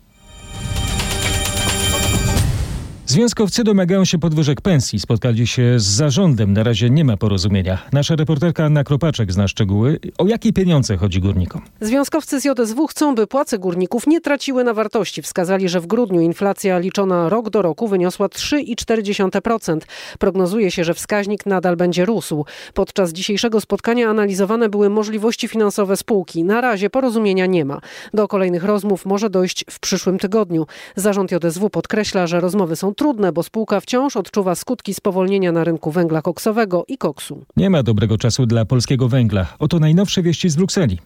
Związkowcy 3.05 3.63
domagają 3.63 4.05
się 4.05 4.17
podwyżek 4.19 4.61
pensji. 4.61 4.99
Spotkali 4.99 5.47
się 5.47 5.79
z 5.79 5.83
zarządem. 5.83 6.53
Na 6.53 6.63
razie 6.63 6.89
nie 6.89 7.05
ma 7.05 7.17
porozumienia. 7.17 7.77
Nasza 7.91 8.15
reporterka 8.15 8.65
Anna 8.65 8.83
Kropaczek 8.83 9.33
zna 9.33 9.47
szczegóły. 9.47 9.99
O 10.17 10.27
jakie 10.27 10.53
pieniądze 10.53 10.97
chodzi 10.97 11.19
górnikom? 11.19 11.61
Związkowcy 11.81 12.41
z 12.41 12.45
JSW 12.45 12.87
chcą, 12.87 13.15
by 13.15 13.27
płace 13.27 13.59
górników 13.59 14.07
nie 14.07 14.21
traciły 14.21 14.63
na 14.63 14.73
wartości. 14.73 15.21
Wskazali, 15.21 15.69
że 15.69 15.79
w 15.79 15.87
grudniu 15.87 16.21
inflacja 16.21 16.79
liczona 16.79 17.29
rok 17.29 17.49
do 17.49 17.61
roku 17.61 17.87
wyniosła 17.87 18.27
3,4%. 18.27 19.77
Prognozuje 20.19 20.71
się, 20.71 20.83
że 20.83 20.93
wskaźnik 20.93 21.45
nadal 21.45 21.77
będzie 21.77 22.05
rósł. 22.05 22.45
Podczas 22.73 23.13
dzisiejszego 23.13 23.61
spotkania 23.61 24.09
analizowane 24.09 24.69
były 24.69 24.89
możliwości 24.89 25.47
finansowe 25.47 25.97
spółki. 25.97 26.43
Na 26.43 26.61
razie 26.61 26.89
porozumienia 26.89 27.45
nie 27.45 27.65
ma. 27.65 27.81
Do 28.13 28.27
kolejnych 28.27 28.63
rozmów 28.63 29.05
może 29.05 29.29
dojść 29.29 29.65
w 29.69 29.79
przyszłym 29.79 30.19
tygodniu. 30.19 30.65
Zarząd 30.95 31.31
JSW 31.31 31.69
podkreśla, 31.69 32.27
że 32.27 32.39
rozmowy 32.39 32.75
są 32.75 32.92
trudne, 32.93 33.31
bo 33.31 33.43
spółka 33.43 33.79
wciąż 33.79 34.17
odczuwa 34.17 34.55
skutki 34.55 34.93
spowolnienia 34.93 35.51
na 35.51 35.63
rynku 35.63 35.91
węgla 35.91 36.21
koksowego 36.21 36.85
i 36.87 36.97
koksu. 36.97 37.43
Nie 37.57 37.69
ma 37.69 37.83
dobrego 37.83 38.17
czasu 38.17 38.45
dla 38.45 38.65
polskiego 38.65 39.09
węgla. 39.09 39.45
Oto 39.59 39.79
najnowsze 39.79 40.21
wieści 40.21 40.49
z 40.49 40.55
Brukseli. 40.55 40.99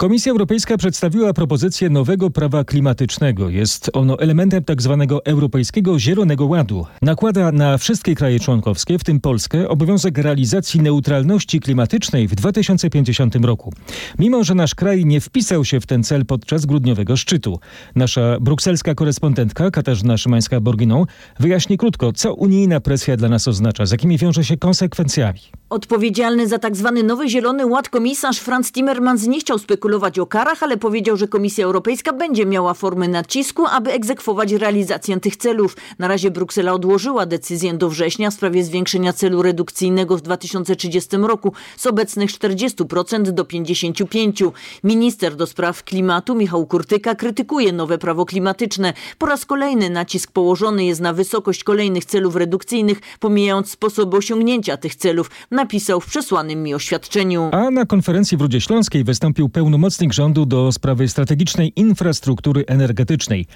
Komisja 0.00 0.32
Europejska 0.32 0.76
przedstawiła 0.76 1.32
propozycję 1.32 1.90
nowego 1.90 2.30
prawa 2.30 2.64
klimatycznego. 2.64 3.48
Jest 3.48 3.90
ono 3.92 4.18
elementem 4.18 4.64
tzw. 4.64 5.06
Tak 5.08 5.18
Europejskiego 5.24 5.98
Zielonego 5.98 6.46
Ładu. 6.46 6.86
Nakłada 7.02 7.52
na 7.52 7.78
wszystkie 7.78 8.14
kraje 8.14 8.40
członkowskie, 8.40 8.98
w 8.98 9.04
tym 9.04 9.20
Polskę, 9.20 9.68
obowiązek 9.68 10.18
realizacji 10.18 10.80
neutralności 10.80 11.60
klimatycznej 11.60 12.28
w 12.28 12.34
2050 12.34 13.36
roku. 13.36 13.72
Mimo, 14.18 14.44
że 14.44 14.54
nasz 14.54 14.74
kraj 14.74 15.04
nie 15.04 15.20
wpisał 15.20 15.64
się 15.64 15.80
w 15.80 15.86
ten 15.86 16.04
cel 16.04 16.26
podczas 16.26 16.66
grudniowego 16.66 17.16
szczytu. 17.16 17.60
Nasza 17.94 18.40
brukselska 18.40 18.94
korespondentka 18.94 19.70
Katarzyna 19.70 20.14
Szymańska-Borginą 20.14 21.04
wyjaśni 21.40 21.78
krótko, 21.78 22.12
co 22.12 22.34
unijna 22.34 22.80
presja 22.80 23.16
dla 23.16 23.28
nas 23.28 23.48
oznacza, 23.48 23.86
z 23.86 23.90
jakimi 23.90 24.18
wiąże 24.18 24.44
się 24.44 24.56
konsekwencjami. 24.56 25.40
Odpowiedzialny 25.70 26.48
za 26.48 26.58
tzw. 26.58 26.92
Tak 26.94 27.04
nowy 27.04 27.28
Zielony 27.28 27.66
Ład 27.66 27.88
komisarz 27.88 28.38
Franz 28.38 28.72
Timmermans 28.72 29.26
nie 29.26 29.40
chciał 29.40 29.58
spekulować 29.58 30.18
o 30.18 30.26
karach, 30.26 30.62
ale 30.62 30.76
powiedział, 30.76 31.16
że 31.16 31.28
Komisja 31.28 31.64
Europejska 31.64 32.12
będzie 32.12 32.46
miała 32.46 32.74
formy 32.74 33.08
nacisku, 33.08 33.66
aby 33.66 33.92
egzekwować 33.92 34.52
realizację 34.52 35.20
tych 35.20 35.36
celów. 35.36 35.76
Na 35.98 36.08
razie 36.08 36.30
Bruksela 36.30 36.72
odłożyła 36.72 37.26
decyzję 37.26 37.74
do 37.74 37.88
września 37.88 38.30
w 38.30 38.34
sprawie 38.34 38.64
zwiększenia 38.64 39.12
celu 39.12 39.42
redukcyjnego 39.42 40.16
w 40.16 40.20
2030 40.20 41.16
roku 41.16 41.52
z 41.76 41.86
obecnych 41.86 42.30
40% 42.30 43.22
do 43.22 43.44
55%. 43.44 44.50
Minister 44.84 45.36
do 45.36 45.46
spraw 45.46 45.84
klimatu 45.84 46.34
Michał 46.34 46.66
Kurtyka 46.66 47.14
krytykuje 47.14 47.72
nowe 47.72 47.98
prawo 47.98 48.24
klimatyczne. 48.24 48.92
Po 49.18 49.26
raz 49.26 49.44
kolejny 49.44 49.90
nacisk 49.90 50.32
położony 50.32 50.84
jest 50.84 51.00
na 51.00 51.12
wysokość 51.12 51.64
kolejnych 51.64 52.04
celów 52.04 52.36
redukcyjnych, 52.36 53.00
pomijając 53.20 53.70
sposoby 53.70 54.16
osiągnięcia 54.16 54.76
tych 54.76 54.94
celów 54.94 55.30
napisał 55.58 56.00
w 56.00 56.06
przesłanym 56.06 56.62
mi 56.62 56.74
oświadczeniu. 56.74 57.50
A 57.52 57.70
na 57.70 57.86
konferencji 57.86 58.36
w 58.36 58.40
Rudzie 58.40 58.60
Śląskiej 58.60 59.04
wystąpił 59.04 59.48
pełnomocnik 59.48 60.12
rządu 60.12 60.46
do 60.46 60.72
sprawy 60.72 61.08
strategicznej 61.08 61.72
infrastruktury 61.76 62.64
energetycznej. 62.66 63.46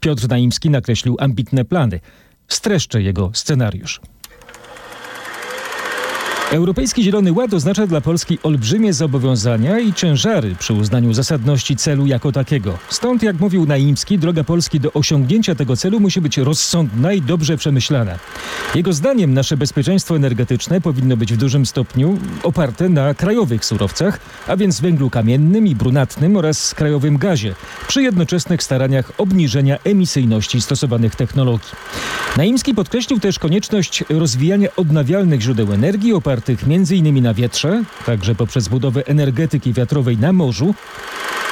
Piotr 0.00 0.28
Naimski 0.28 0.70
nakreślił 0.70 1.16
ambitne 1.20 1.64
plany. 1.64 2.00
Streszczę 2.48 3.02
jego 3.02 3.30
scenariusz. 3.34 4.00
Europejski 6.52 7.02
Zielony 7.02 7.32
Ład 7.32 7.54
oznacza 7.54 7.86
dla 7.86 8.00
Polski 8.00 8.38
olbrzymie 8.42 8.92
zobowiązania 8.92 9.78
i 9.78 9.92
ciężary 9.92 10.54
przy 10.58 10.74
uznaniu 10.74 11.12
zasadności 11.12 11.76
celu 11.76 12.06
jako 12.06 12.32
takiego. 12.32 12.78
Stąd, 12.88 13.22
jak 13.22 13.40
mówił 13.40 13.66
Naimski, 13.66 14.18
droga 14.18 14.44
Polski 14.44 14.80
do 14.80 14.92
osiągnięcia 14.92 15.54
tego 15.54 15.76
celu 15.76 16.00
musi 16.00 16.20
być 16.20 16.38
rozsądna 16.38 17.12
i 17.12 17.22
dobrze 17.22 17.56
przemyślana. 17.56 18.18
Jego 18.74 18.92
zdaniem 18.92 19.34
nasze 19.34 19.56
bezpieczeństwo 19.56 20.16
energetyczne 20.16 20.80
powinno 20.80 21.16
być 21.16 21.32
w 21.32 21.36
dużym 21.36 21.66
stopniu 21.66 22.18
oparte 22.42 22.88
na 22.88 23.14
krajowych 23.14 23.64
surowcach, 23.64 24.20
a 24.46 24.56
więc 24.56 24.80
węglu 24.80 25.10
kamiennym 25.10 25.66
i 25.66 25.74
brunatnym 25.74 26.36
oraz 26.36 26.74
krajowym 26.74 27.18
gazie, 27.18 27.54
przy 27.88 28.02
jednoczesnych 28.02 28.62
staraniach 28.62 29.12
obniżenia 29.18 29.78
emisyjności 29.84 30.60
stosowanych 30.60 31.16
technologii. 31.16 31.70
Naimski 32.36 32.74
podkreślił 32.74 33.20
też 33.20 33.38
konieczność 33.38 34.04
rozwijania 34.08 34.68
odnawialnych 34.76 35.40
źródeł 35.40 35.72
energii 35.72 36.12
opartych 36.12 36.41
m.in. 36.50 37.22
na 37.22 37.34
wietrze, 37.34 37.84
także 38.06 38.34
poprzez 38.34 38.68
budowę 38.68 39.06
energetyki 39.06 39.72
wiatrowej 39.72 40.18
na 40.18 40.32
morzu 40.32 40.74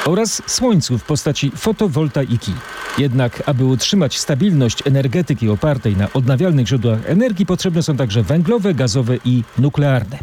oraz 0.05 0.43
słońcu 0.47 0.99
w 0.99 1.05
postaci 1.05 1.51
fotowoltaiki. 1.57 2.53
Jednak, 2.99 3.43
aby 3.47 3.65
utrzymać 3.65 4.19
stabilność 4.19 4.87
energetyki 4.87 5.49
opartej 5.49 5.97
na 5.97 6.13
odnawialnych 6.13 6.67
źródłach 6.67 6.99
energii, 7.07 7.47
potrzebne 7.47 7.83
są 7.83 7.97
także 7.97 8.23
węglowe, 8.23 8.75
gazowe 8.75 9.17
i 9.25 9.45
nuklearne. 9.59 10.19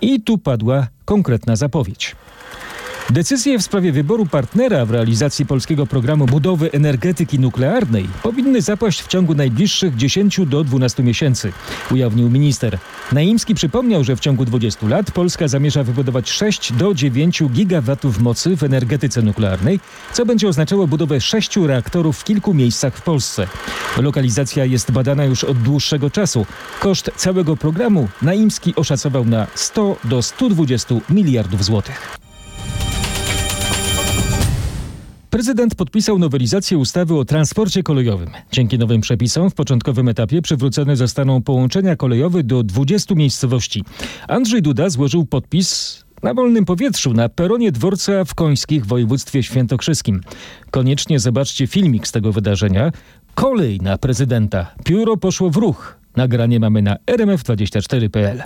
I 0.00 0.20
tu 0.20 0.38
padła 0.38 0.86
konkretna 1.04 1.56
zapowiedź. 1.56 2.16
Decyzje 3.10 3.58
w 3.58 3.62
sprawie 3.62 3.92
wyboru 3.92 4.26
partnera 4.26 4.86
w 4.86 4.90
realizacji 4.90 5.46
polskiego 5.46 5.86
programu 5.86 6.26
budowy 6.26 6.72
energetyki 6.72 7.38
nuklearnej 7.38 8.08
powinny 8.22 8.62
zapaść 8.62 9.02
w 9.02 9.06
ciągu 9.06 9.34
najbliższych 9.34 9.96
10 9.96 10.40
do 10.46 10.64
12 10.64 11.02
miesięcy, 11.02 11.52
ujawnił 11.90 12.30
minister. 12.30 12.78
Naimski 13.12 13.54
przypomniał, 13.54 14.04
że 14.04 14.16
w 14.16 14.20
ciągu 14.20 14.44
20 14.44 14.86
lat 14.86 15.10
Polska 15.10 15.48
zamierza 15.48 15.84
wybudować 15.84 16.30
6 16.30 16.72
do 16.72 16.94
9 16.94 17.42
gigawatów 17.50 18.20
mocy 18.20 18.56
w 18.56 18.62
energetyce 18.62 19.22
nuklearnej, 19.22 19.80
co 20.12 20.26
będzie 20.26 20.48
oznaczało 20.48 20.86
budowę 20.86 21.20
sześciu 21.20 21.66
reaktorów 21.66 22.18
w 22.18 22.24
kilku 22.24 22.54
miejscach 22.54 22.96
w 22.96 23.02
Polsce. 23.02 23.46
Lokalizacja 23.96 24.64
jest 24.64 24.90
badana 24.90 25.24
już 25.24 25.44
od 25.44 25.62
dłuższego 25.62 26.10
czasu. 26.10 26.46
Koszt 26.80 27.10
całego 27.16 27.56
programu 27.56 28.08
Naimski 28.22 28.74
oszacował 28.76 29.24
na 29.24 29.46
100 29.54 29.96
do 30.04 30.22
120 30.22 30.94
miliardów 31.10 31.64
złotych. 31.64 32.19
Prezydent 35.30 35.74
podpisał 35.74 36.18
nowelizację 36.18 36.78
ustawy 36.78 37.18
o 37.18 37.24
transporcie 37.24 37.82
kolejowym. 37.82 38.30
Dzięki 38.52 38.78
nowym 38.78 39.00
przepisom 39.00 39.50
w 39.50 39.54
początkowym 39.54 40.08
etapie 40.08 40.42
przywrócone 40.42 40.96
zostaną 40.96 41.42
połączenia 41.42 41.96
kolejowe 41.96 42.42
do 42.42 42.62
20 42.62 43.14
miejscowości. 43.14 43.84
Andrzej 44.28 44.62
Duda 44.62 44.90
złożył 44.90 45.26
podpis 45.26 46.00
na 46.22 46.34
wolnym 46.34 46.64
powietrzu 46.64 47.12
na 47.12 47.28
peronie 47.28 47.72
dworca 47.72 48.24
w 48.24 48.34
Końskich 48.34 48.84
w 48.84 48.88
województwie 48.88 49.42
świętokrzyskim. 49.42 50.20
Koniecznie 50.70 51.18
zobaczcie 51.18 51.66
filmik 51.66 52.08
z 52.08 52.12
tego 52.12 52.32
wydarzenia. 52.32 52.92
Kolej 53.34 53.78
na 53.80 53.98
prezydenta. 53.98 54.74
Pióro 54.84 55.16
poszło 55.16 55.50
w 55.50 55.56
ruch. 55.56 55.98
Nagranie 56.16 56.60
mamy 56.60 56.82
na 56.82 56.96
rmf24.pl. 57.06 58.42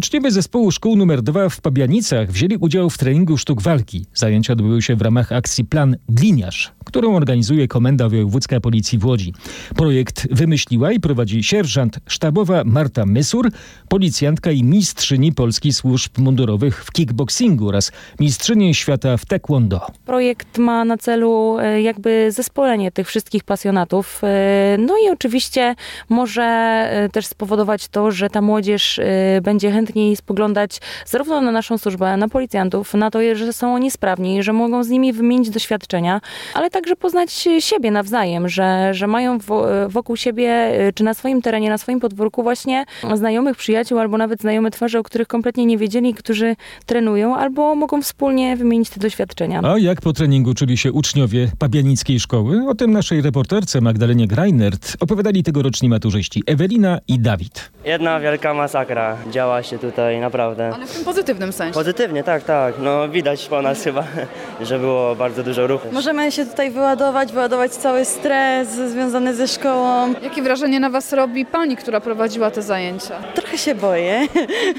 Uczniowie 0.00 0.30
zespołu 0.30 0.70
szkół 0.70 1.02
nr 1.02 1.22
2 1.22 1.48
w 1.48 1.60
Pabianicach 1.60 2.30
wzięli 2.30 2.56
udział 2.56 2.90
w 2.90 2.98
treningu 2.98 3.38
sztuk 3.38 3.62
walki. 3.62 4.06
Zajęcia 4.14 4.52
odbyły 4.52 4.82
się 4.82 4.96
w 4.96 5.02
ramach 5.02 5.32
akcji 5.32 5.64
Plan 5.64 5.96
Gliniarz, 6.08 6.72
którą 6.84 7.16
organizuje 7.16 7.68
Komenda 7.68 8.08
Wojewódzka 8.08 8.60
Policji 8.60 8.98
w 8.98 9.04
Łodzi. 9.04 9.34
Projekt 9.76 10.34
wymyśliła 10.34 10.92
i 10.92 11.00
prowadzi 11.00 11.42
sierżant 11.42 11.98
sztabowa 12.06 12.62
Marta 12.64 13.06
Mysur, 13.06 13.50
policjantka 13.88 14.50
i 14.50 14.64
mistrzyni 14.64 15.32
polskich 15.32 15.74
służb 15.74 16.18
mundurowych 16.18 16.84
w 16.84 16.92
kickboxingu 16.92 17.68
oraz 17.68 17.92
mistrzyni 18.20 18.74
świata 18.74 19.16
w 19.16 19.24
taekwondo. 19.24 19.86
Projekt 20.06 20.58
ma 20.58 20.84
na 20.84 20.96
celu 20.96 21.56
e, 21.58 21.82
jakby 21.82 22.32
zespolenie 22.32 22.92
tych 22.92 23.08
wszystkich 23.08 23.44
pasjonatów. 23.44 24.20
e, 24.24 24.76
No 24.78 24.94
i 25.06 25.10
oczywiście 25.10 25.74
może 26.08 26.42
e, 26.42 27.08
też 27.12 27.26
spowodować 27.26 27.88
to, 27.88 28.10
że 28.10 28.30
ta 28.30 28.42
młodzież 28.42 29.00
będzie 29.42 29.70
chętniej 29.90 30.16
spoglądać 30.16 30.80
zarówno 31.06 31.40
na 31.40 31.52
naszą 31.52 31.78
służbę, 31.78 32.16
na 32.16 32.28
policjantów, 32.28 32.94
na 32.94 33.10
to, 33.10 33.18
że 33.34 33.52
są 33.52 33.74
oni 33.74 33.90
sprawni, 33.90 34.42
że 34.42 34.52
mogą 34.52 34.84
z 34.84 34.88
nimi 34.88 35.12
wymienić 35.12 35.50
doświadczenia, 35.50 36.20
ale 36.54 36.70
także 36.70 36.96
poznać 36.96 37.48
siebie 37.60 37.90
nawzajem, 37.90 38.48
że, 38.48 38.94
że 38.94 39.06
mają 39.06 39.38
wo- 39.38 39.66
wokół 39.88 40.16
siebie, 40.16 40.48
e, 40.50 40.92
czy 40.92 41.04
na 41.04 41.14
swoim 41.14 41.42
terenie, 41.42 41.68
na 41.70 41.78
swoim 41.78 42.00
podwórku 42.00 42.42
właśnie 42.42 42.84
znajomych 43.14 43.56
przyjaciół, 43.56 43.98
albo 43.98 44.18
nawet 44.18 44.40
znajome 44.40 44.70
twarze, 44.70 44.98
o 44.98 45.02
których 45.02 45.28
kompletnie 45.28 45.66
nie 45.66 45.78
wiedzieli, 45.78 46.14
którzy 46.14 46.56
trenują, 46.86 47.36
albo 47.36 47.74
mogą 47.74 48.02
wspólnie 48.02 48.56
wymienić 48.56 48.90
te 48.90 49.00
doświadczenia. 49.00 49.60
A 49.64 49.78
jak 49.78 50.00
po 50.00 50.12
treningu 50.12 50.54
czuli 50.54 50.76
się 50.76 50.92
uczniowie 50.92 51.50
pabianickiej 51.58 52.20
szkoły? 52.20 52.68
O 52.68 52.74
tym 52.74 52.92
naszej 52.92 53.22
reporterce 53.22 53.80
Magdalenie 53.80 54.26
Greinert 54.26 54.96
opowiadali 55.00 55.42
tegoroczni 55.42 55.88
maturzyści 55.88 56.42
Ewelina 56.46 56.98
i 57.08 57.18
Dawid. 57.18 57.70
Jedna 57.84 58.20
wielka 58.20 58.54
masakra 58.54 59.16
działa 59.30 59.62
się 59.62 59.78
tutaj 59.80 60.20
naprawdę. 60.20 60.70
Ale 60.74 60.86
w 60.86 60.92
tym 60.92 61.04
pozytywnym 61.04 61.52
sensie. 61.52 61.74
Pozytywnie, 61.74 62.24
tak, 62.24 62.44
tak. 62.44 62.74
No 62.82 63.08
widać 63.08 63.48
po 63.48 63.62
nas 63.62 63.82
chyba, 63.82 64.04
że 64.68 64.78
było 64.78 65.14
bardzo 65.16 65.42
dużo 65.42 65.66
ruchu. 65.66 65.88
Możemy 65.92 66.32
się 66.32 66.46
tutaj 66.46 66.70
wyładować, 66.70 67.32
wyładować 67.32 67.72
cały 67.72 68.04
stres 68.04 68.68
związany 68.68 69.34
ze 69.34 69.48
szkołą. 69.48 70.14
Jakie 70.22 70.42
wrażenie 70.42 70.80
na 70.80 70.90
Was 70.90 71.12
robi 71.12 71.46
pani, 71.46 71.76
która 71.76 72.00
prowadziła 72.00 72.50
te 72.50 72.62
zajęcia? 72.62 73.14
Trochę 73.34 73.58
się 73.58 73.74
boję. 73.74 74.20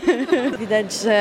Widać, 0.60 0.94
że 0.94 1.14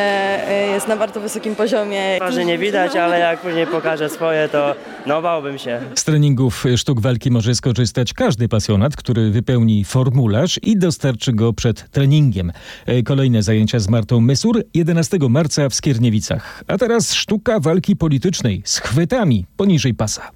e, 0.48 0.66
jest 0.66 0.88
na 0.88 0.96
bardzo 0.96 1.20
wysokim 1.20 1.54
poziomie. 1.56 2.16
Twarzy 2.16 2.44
nie 2.44 2.58
widać, 2.58 2.96
ale 2.96 3.18
jak 3.18 3.40
później 3.40 3.66
pokażę 3.66 4.08
swoje, 4.08 4.48
to 4.48 4.74
no 5.06 5.22
bałbym 5.22 5.58
się. 5.58 5.80
Z 5.94 6.04
treningów 6.04 6.64
sztuk 6.76 7.00
walki 7.00 7.30
może 7.30 7.54
skorzystać 7.54 8.12
każdy 8.14 8.48
pasjonat, 8.48 8.96
który 8.96 9.30
wypełni 9.30 9.84
formularz 9.84 10.60
i 10.62 10.78
dostarczy 10.78 11.32
go 11.32 11.52
przed 11.52 11.90
treningiem. 11.90 12.52
E, 12.86 13.02
Kolejne 13.02 13.42
zajęcia 13.42 13.59
z 13.68 13.88
Martą 13.88 14.20
Mysur 14.20 14.62
11 14.74 15.18
marca 15.28 15.68
w 15.68 15.74
Skierniewicach. 15.74 16.64
A 16.66 16.78
teraz 16.78 17.14
sztuka 17.14 17.60
walki 17.60 17.96
politycznej 17.96 18.62
z 18.64 18.78
chwytami 18.78 19.46
poniżej 19.56 19.94
pasa. 19.94 20.30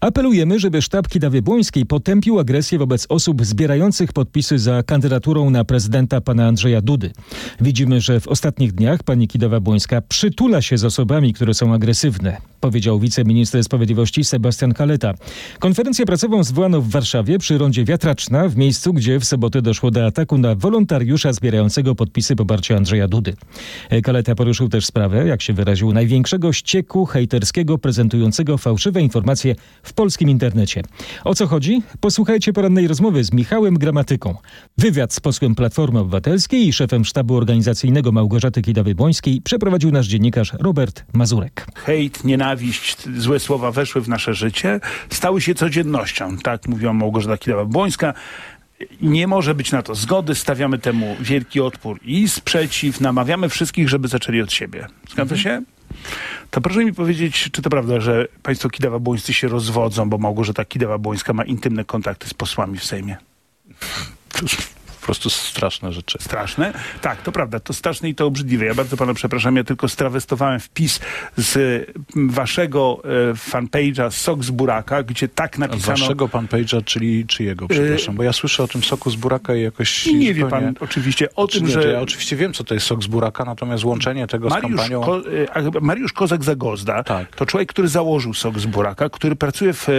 Apelujemy, 0.00 0.58
żeby 0.58 0.82
sztab 0.82 1.08
Kidawy 1.08 1.42
Błońskiej 1.42 1.86
potępił 1.86 2.38
agresję 2.38 2.78
wobec 2.78 3.06
osób 3.08 3.44
zbierających 3.44 4.12
podpisy 4.12 4.58
za 4.58 4.82
kandydaturą 4.82 5.50
na 5.50 5.64
prezydenta 5.64 6.20
pana 6.20 6.46
Andrzeja 6.46 6.80
Dudy. 6.80 7.10
Widzimy, 7.60 8.00
że 8.00 8.20
w 8.20 8.28
ostatnich 8.28 8.72
dniach 8.72 9.02
pani 9.02 9.28
Kidawa 9.28 9.60
Błońska 9.60 10.00
przytula 10.00 10.62
się 10.62 10.78
z 10.78 10.84
osobami, 10.84 11.32
które 11.32 11.54
są 11.54 11.74
agresywne, 11.74 12.36
powiedział 12.60 12.98
wiceminister 12.98 13.64
sprawiedliwości 13.64 14.24
Sebastian 14.24 14.72
Kaleta. 14.74 15.14
Konferencję 15.58 16.06
prasową 16.06 16.44
zwołano 16.44 16.80
w 16.80 16.88
Warszawie 16.88 17.38
przy 17.38 17.58
rondzie 17.58 17.84
Wiatraczna, 17.84 18.48
w 18.48 18.56
miejscu, 18.56 18.92
gdzie 18.92 19.20
w 19.20 19.24
sobotę 19.24 19.62
doszło 19.62 19.90
do 19.90 20.06
ataku 20.06 20.38
na 20.38 20.54
wolontariusza 20.54 21.32
zbierającego 21.32 21.94
podpisy 21.94 22.36
poparcia 22.36 22.76
Andrzeja 22.76 23.08
Dudy. 23.08 23.34
Kaleta 24.02 24.34
poruszył 24.34 24.68
też 24.68 24.86
sprawę, 24.86 25.26
jak 25.26 25.42
się 25.42 25.52
wyraził, 25.52 25.92
największego 25.92 26.52
ścieku 26.52 27.06
hejterskiego 27.06 27.78
prezentującego 27.78 28.58
fałszywe 28.58 29.00
informacje 29.00 29.54
w 29.82 29.92
polskim 29.92 30.30
internecie. 30.30 30.82
O 31.24 31.34
co 31.34 31.46
chodzi? 31.46 31.82
Posłuchajcie 32.00 32.52
porannej 32.52 32.88
rozmowy 32.88 33.24
z 33.24 33.32
Michałem 33.32 33.74
Gramatyką. 33.74 34.34
Wywiad 34.78 35.12
z 35.12 35.20
posłem 35.20 35.54
Platformy 35.54 35.98
Obywatelskiej 35.98 36.68
i 36.68 36.72
szefem 36.72 37.04
sztabu 37.04 37.36
organizacyjnego 37.36 38.12
Małgorzaty 38.12 38.62
Kidawy-Błońskiej 38.62 39.40
przeprowadził 39.44 39.90
nasz 39.90 40.06
dziennikarz 40.06 40.52
Robert 40.60 41.04
Mazurek. 41.12 41.66
hejt, 41.74 42.24
nienawiść, 42.24 42.49
złe 43.16 43.40
słowa 43.40 43.70
weszły 43.70 44.00
w 44.00 44.08
nasze 44.08 44.34
życie, 44.34 44.80
stały 45.10 45.40
się 45.40 45.54
codziennością. 45.54 46.38
Tak 46.38 46.68
mówiła 46.68 46.92
Małgorzata 46.92 47.36
Kidawa-Błońska. 47.36 48.12
Nie 49.00 49.26
może 49.26 49.54
być 49.54 49.72
na 49.72 49.82
to 49.82 49.94
zgody, 49.94 50.34
stawiamy 50.34 50.78
temu 50.78 51.16
wielki 51.20 51.60
odpór 51.60 52.00
i 52.02 52.28
sprzeciw, 52.28 53.00
namawiamy 53.00 53.48
wszystkich, 53.48 53.88
żeby 53.88 54.08
zaczęli 54.08 54.42
od 54.42 54.52
siebie. 54.52 54.86
Zgadza 55.10 55.36
się? 55.36 55.62
To 56.50 56.60
proszę 56.60 56.84
mi 56.84 56.94
powiedzieć, 56.94 57.50
czy 57.52 57.62
to 57.62 57.70
prawda, 57.70 58.00
że 58.00 58.28
państwo 58.42 58.68
Kidawa-Błońscy 58.68 59.32
się 59.32 59.48
rozwodzą, 59.48 60.10
bo 60.10 60.18
Małgorzata 60.18 60.62
Kidawa-Błońska 60.62 61.34
ma 61.34 61.44
intymne 61.44 61.84
kontakty 61.84 62.28
z 62.28 62.34
posłami 62.34 62.78
w 62.78 62.84
Sejmie? 62.84 63.16
Cóż, 64.30 64.56
prostu 65.06 65.30
straszne 65.30 65.92
rzeczy. 65.92 66.18
Straszne? 66.20 66.72
Tak, 67.00 67.22
to 67.22 67.32
prawda, 67.32 67.60
to 67.60 67.72
straszne 67.72 68.08
i 68.08 68.14
to 68.14 68.26
obrzydliwe. 68.26 68.64
Ja 68.64 68.74
bardzo 68.74 68.96
pana 68.96 69.14
przepraszam, 69.14 69.56
ja 69.56 69.64
tylko 69.64 69.88
strawestowałem 69.88 70.60
wpis 70.60 71.00
z 71.36 71.86
waszego 72.16 73.02
e, 73.04 73.34
fanpage'a 73.34 74.10
Sok 74.10 74.44
z 74.44 74.50
Buraka, 74.50 75.02
gdzie 75.02 75.28
tak 75.28 75.58
napisano... 75.58 75.98
Waszego 75.98 76.26
fanpage'a, 76.26 76.84
czyli 76.84 77.26
czyjego, 77.26 77.68
przepraszam, 77.68 78.14
bo 78.14 78.22
ja 78.22 78.32
słyszę 78.32 78.62
o 78.62 78.68
tym 78.68 78.82
soku 78.82 79.10
z 79.10 79.16
buraka 79.16 79.54
i 79.54 79.62
jakoś 79.62 80.06
I 80.06 80.14
nie 80.14 80.34
wie 80.34 80.42
zupełnie- 80.42 80.66
pan 80.66 80.74
oczywiście 80.80 81.34
o 81.34 81.46
tym, 81.46 81.66
Nie, 81.66 81.72
że... 81.72 81.88
Ja 81.88 82.00
oczywiście 82.00 82.36
wiem, 82.36 82.52
co 82.52 82.64
to 82.64 82.74
jest 82.74 82.86
sok 82.86 83.02
z 83.02 83.06
buraka, 83.06 83.44
natomiast 83.44 83.84
łączenie 83.84 84.26
tego 84.26 84.48
z 84.48 84.50
Mariusz, 84.50 84.76
kampanią... 84.76 85.00
Ko, 85.00 85.20
e, 85.54 85.80
Mariusz 85.80 86.12
Kozak-Zagozda 86.12 87.04
to 87.36 87.46
człowiek, 87.46 87.68
który 87.68 87.88
założył 87.88 88.34
Sok 88.34 88.58
z 88.58 88.66
Buraka, 88.66 89.08
który 89.08 89.36
pracuje 89.36 89.72
w, 89.72 89.88
e, 89.88 89.92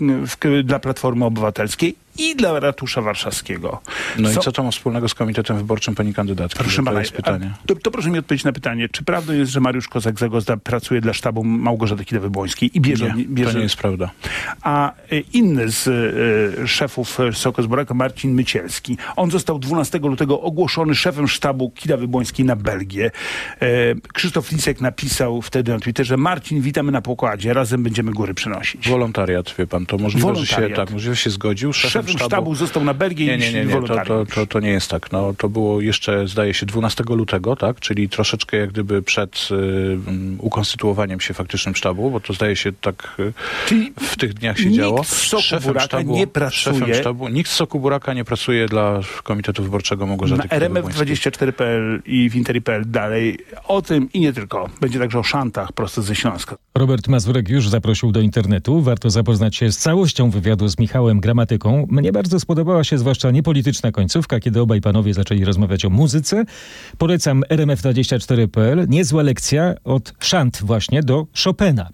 w, 0.00 0.62
dla 0.64 0.78
Platformy 0.78 1.24
Obywatelskiej 1.24 2.03
i 2.18 2.36
dla 2.36 2.60
Ratusza 2.60 3.02
Warszawskiego. 3.02 3.80
No 4.18 4.30
i 4.30 4.34
Co- 4.34 4.40
co 4.40 4.52
to 4.52 4.62
ma 4.62 4.70
wspólnego 4.70 5.08
z 5.08 5.14
komitetem 5.14 5.56
wyborczym 5.56 5.94
pani 5.94 6.14
kandydatki? 6.14 6.58
Proszę 6.58 6.82
to 6.82 6.98
jest 6.98 7.12
pytanie. 7.12 7.50
To, 7.66 7.74
to 7.74 7.90
proszę 7.90 8.10
mi 8.10 8.18
odpowiedzieć 8.18 8.44
na 8.44 8.52
pytanie, 8.52 8.88
czy 8.88 9.04
prawdą 9.04 9.32
jest, 9.32 9.52
że 9.52 9.60
Mariusz 9.60 9.88
Kozak-Zagozda 9.88 10.56
pracuje 10.56 11.00
dla 11.00 11.12
sztabu 11.12 11.44
Małgorzaty 11.44 12.04
Kidawy-Błońskiej 12.04 12.70
i 12.74 12.80
bierze... 12.80 13.14
Nie, 13.16 13.24
bierze 13.24 13.52
to 13.52 13.56
nie 13.58 13.62
jest 13.62 13.76
prawda. 13.76 14.10
A 14.62 14.92
e, 14.92 15.20
inny 15.32 15.70
z 15.70 15.88
e, 16.62 16.66
szefów 16.66 17.18
e, 17.20 17.62
Buraka, 17.62 17.94
Marcin 17.94 18.34
Mycielski, 18.34 18.96
on 19.16 19.30
został 19.30 19.58
12 19.58 19.98
lutego 19.98 20.40
ogłoszony 20.40 20.94
szefem 20.94 21.28
sztabu 21.28 21.72
Kidawy-Błońskiej 21.80 22.44
na 22.44 22.56
Belgię. 22.56 23.10
E, 23.60 23.66
Krzysztof 24.12 24.52
Lisek 24.52 24.80
napisał 24.80 25.42
wtedy 25.42 25.72
na 25.72 25.80
Twitterze, 25.80 26.16
Marcin, 26.16 26.60
witamy 26.60 26.92
na 26.92 27.02
pokładzie, 27.02 27.52
razem 27.52 27.82
będziemy 27.82 28.12
góry 28.12 28.34
przynosić. 28.34 28.88
Wolontariat, 28.88 29.54
wie 29.58 29.66
pan, 29.66 29.86
to 29.86 29.98
możliwe, 29.98 30.36
że 30.36 30.46
się, 30.46 30.70
tak, 30.70 30.90
możliwe, 30.90 31.14
że 31.14 31.22
się 31.22 31.30
zgodził. 31.30 31.72
Szefem, 31.72 32.03
Szefem 32.12 32.26
sztabu 32.26 32.54
został 32.54 32.84
na 32.84 32.94
Belgię 32.94 33.26
Nie, 33.26 33.38
nie, 33.38 33.52
nie, 33.52 33.64
nie. 33.64 33.82
To, 33.82 34.04
to, 34.04 34.26
to, 34.34 34.46
to 34.46 34.60
nie 34.60 34.68
jest 34.70 34.90
tak. 34.90 35.12
No, 35.12 35.34
to 35.38 35.48
było 35.48 35.80
jeszcze, 35.80 36.28
zdaje 36.28 36.54
się, 36.54 36.66
12 36.66 37.04
lutego, 37.08 37.56
tak? 37.56 37.80
Czyli 37.80 38.08
troszeczkę 38.08 38.56
jak 38.56 38.70
gdyby 38.72 39.02
przed 39.02 39.48
y, 39.50 39.54
mm, 39.54 40.36
ukonstytuowaniem 40.40 41.20
się 41.20 41.34
faktycznym 41.34 41.74
sztabu, 41.74 42.10
bo 42.10 42.20
to 42.20 42.32
zdaje 42.32 42.56
się 42.56 42.72
tak 42.72 43.16
y, 43.18 43.32
w 44.00 44.16
tych 44.16 44.34
dniach 44.34 44.58
się 44.58 44.64
nikt 44.64 44.76
działo. 44.76 45.04
z 45.04 45.08
Soku 45.08 45.62
Buraka 45.62 46.02
nie 46.02 46.26
pracuje- 46.26 46.78
Szefem 46.78 46.94
sztabu, 46.94 47.28
nikt 47.28 47.50
z 47.50 47.54
Soku 47.54 47.80
Buraka 47.80 48.14
nie 48.14 48.24
pracuje 48.24 48.66
dla 48.68 49.00
Komitetu 49.22 49.62
Wyborczego 49.62 50.06
Małgorzaty 50.06 50.38
Na 50.42 50.48
Kidawy-Błońskiej. 50.48 51.04
RMF24.pl 51.04 52.02
i 52.06 52.30
w 52.30 52.36
Interi.pl 52.36 52.82
dalej 52.86 53.38
o 53.68 53.82
tym 53.82 54.12
i 54.12 54.20
nie 54.20 54.32
tylko. 54.32 54.68
Będzie 54.80 54.98
także 54.98 55.18
o 55.18 55.22
szantach 55.22 55.72
prosto 55.72 56.02
ze 56.02 56.14
Śląska. 56.14 56.56
Robert 56.74 57.08
Mazurek 57.08 57.48
już 57.48 57.68
zaprosił 57.68 58.12
do 58.12 58.20
internetu. 58.20 58.80
Warto 58.80 59.10
zapoznać 59.10 59.56
się 59.56 59.72
z 59.72 59.78
całością 59.78 60.30
wywiadu 60.30 60.68
z 60.68 60.78
Michałem 60.78 61.20
Gramatyką. 61.20 61.86
Mnie 61.94 62.12
bardzo 62.12 62.40
spodobała 62.40 62.84
się 62.84 62.98
zwłaszcza 62.98 63.30
niepolityczna 63.30 63.92
końcówka, 63.92 64.40
kiedy 64.40 64.60
obaj 64.60 64.80
panowie 64.80 65.14
zaczęli 65.14 65.44
rozmawiać 65.44 65.84
o 65.84 65.90
muzyce. 65.90 66.44
Polecam 66.98 67.42
rmf24.pl. 67.50 68.88
Niezła 68.88 69.22
lekcja 69.22 69.74
od 69.84 70.14
szant 70.18 70.60
właśnie 70.62 71.02
do 71.02 71.26
Chopina. 71.44 71.88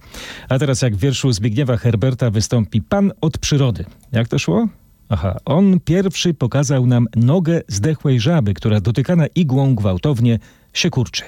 A 0.49 0.59
teraz 0.59 0.83
jak 0.83 0.97
w 0.97 0.99
wierszu 0.99 1.33
Zbigniewa 1.33 1.77
Herberta 1.77 2.31
wystąpi 2.31 2.83
Pan 2.83 3.13
od 3.21 3.39
przyrody. 3.39 3.85
Jak 4.13 4.29
to 4.29 4.39
szło? 4.39 4.69
Aha, 5.09 5.37
on 5.45 5.81
pierwszy 5.85 6.35
pokazał 6.35 6.87
nam 6.87 7.07
nogę 7.17 7.61
zdechłej 7.69 8.21
żaby, 8.21 8.55
która 8.55 8.81
dotykana 8.81 9.27
igłą 9.27 9.75
gwałtownie 9.75 10.39
się 10.73 10.91
kurczy. 10.91 11.23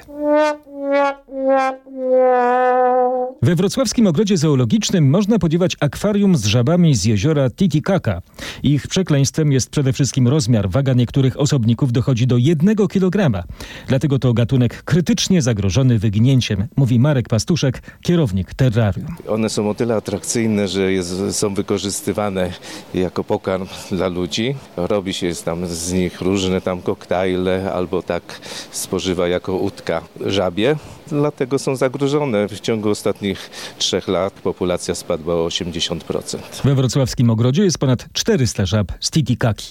We 3.43 3.55
wrocławskim 3.55 4.07
ogrodzie 4.07 4.37
zoologicznym 4.37 5.11
można 5.11 5.39
podziwiać 5.39 5.77
akwarium 5.81 6.37
z 6.37 6.45
żabami 6.45 6.95
z 6.95 7.05
jeziora 7.05 7.51
Titicaca. 7.51 8.23
Ich 8.63 8.89
przekleństwem 8.89 9.53
jest 9.53 9.71
przede 9.71 9.93
wszystkim 9.93 10.29
rozmiar. 10.29 10.71
Waga 10.71 10.93
niektórych 10.93 11.41
osobników 11.41 11.93
dochodzi 11.93 12.27
do 12.27 12.37
jednego 12.37 12.89
kilograma. 12.89 13.43
Dlatego 13.89 14.19
to 14.19 14.33
gatunek 14.33 14.83
krytycznie 14.83 15.43
zagrożony 15.43 15.99
wyginięciem, 15.99 16.67
mówi 16.77 16.99
Marek 16.99 17.29
Pastuszek, 17.29 17.83
kierownik 18.03 18.55
terrarium. 18.55 19.17
One 19.29 19.49
są 19.49 19.71
o 19.71 19.75
tyle 19.75 19.97
atrakcyjne, 19.97 20.69
że 20.69 20.93
jest, 20.93 21.15
są 21.31 21.55
wykorzystywane 21.55 22.53
jako 22.95 23.25
pokarm 23.25 23.67
dla 23.91 24.09
ludzi. 24.09 24.55
Robi 24.77 25.13
się 25.13 25.35
tam 25.45 25.67
z 25.67 25.93
nich 25.93 26.21
różne 26.21 26.61
tam 26.61 26.83
koktajle 26.83 27.73
albo 27.73 28.03
tak 28.03 28.41
spożywa 28.71 29.29
jako 29.29 29.57
utka 29.57 30.03
żabie. 30.27 30.77
Dlatego 31.13 31.59
są 31.59 31.77
zagrożone. 31.77 32.49
W 32.49 32.61
ciągu 32.61 32.91
ostatnich 32.91 33.51
trzech 33.79 34.09
lat 34.09 34.33
populacja 34.33 34.95
spadła 34.95 35.35
o 35.35 35.47
80%. 35.47 36.39
We 36.65 36.75
wrocławskim 36.75 37.31
ogrodzie 37.31 37.65
jest 37.65 37.79
ponad 37.79 38.07
400 38.13 38.67
żab 38.67 38.93
z 39.01 39.11
Titicaki. 39.11 39.67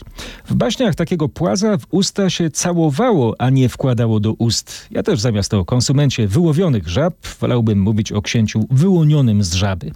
W 0.45 0.55
baśniach 0.55 0.95
takiego 0.95 1.29
płaza 1.29 1.77
w 1.77 1.85
usta 1.91 2.29
się 2.29 2.49
całowało, 2.49 3.35
a 3.37 3.49
nie 3.49 3.69
wkładało 3.69 4.19
do 4.19 4.33
ust. 4.33 4.87
Ja 4.91 5.03
też 5.03 5.19
zamiast 5.19 5.53
o 5.53 5.65
konsumencie 5.65 6.27
wyłowionych 6.27 6.87
żab 6.87 7.13
wolałbym 7.39 7.79
mówić 7.79 8.11
o 8.11 8.21
księciu 8.21 8.65
wyłonionym 8.71 9.43
z 9.43 9.53
żaby. 9.53 9.91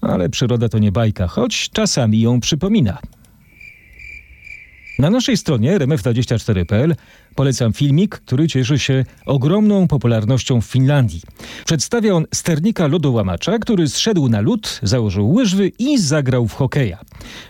Ale 0.00 0.28
przyroda 0.28 0.68
to 0.68 0.78
nie 0.78 0.92
bajka, 0.92 1.26
choć 1.26 1.70
czasami 1.70 2.20
ją 2.20 2.40
przypomina. 2.40 2.98
Na 4.98 5.10
naszej 5.10 5.36
stronie 5.36 5.78
rmf24.pl 5.78 6.94
polecam 7.38 7.72
filmik, 7.72 8.18
który 8.18 8.48
cieszy 8.48 8.78
się 8.78 9.04
ogromną 9.26 9.88
popularnością 9.88 10.60
w 10.60 10.64
Finlandii. 10.64 11.20
Przedstawia 11.64 12.14
on 12.14 12.26
sternika 12.34 12.86
lodołamacza, 12.86 13.58
który 13.58 13.88
zszedł 13.88 14.28
na 14.28 14.40
lód, 14.40 14.80
założył 14.82 15.32
łyżwy 15.32 15.72
i 15.78 15.98
zagrał 15.98 16.48
w 16.48 16.54
hokeja. 16.54 16.98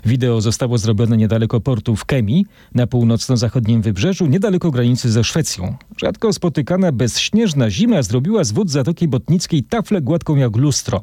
Wideo 0.05 0.41
zostało 0.41 0.79
zrobione 0.79 1.17
niedaleko 1.17 1.61
portu 1.61 1.97
w 1.97 2.05
Kemi, 2.05 2.47
na 2.75 2.87
północno-zachodnim 2.87 3.83
wybrzeżu, 3.83 4.27
niedaleko 4.27 4.71
granicy 4.71 5.11
ze 5.11 5.25
Szwecją. 5.25 5.77
Rzadko 6.01 6.33
spotykana 6.33 6.93
bezśnieżna 6.93 7.71
zima 7.71 8.03
zrobiła 8.03 8.45
z 8.45 8.53
wód 8.53 8.71
Zatoki 8.71 9.09
Botnickiej 9.09 9.63
taflę 9.63 10.01
gładką 10.01 10.37
jak 10.37 10.57
lustro. 10.57 11.03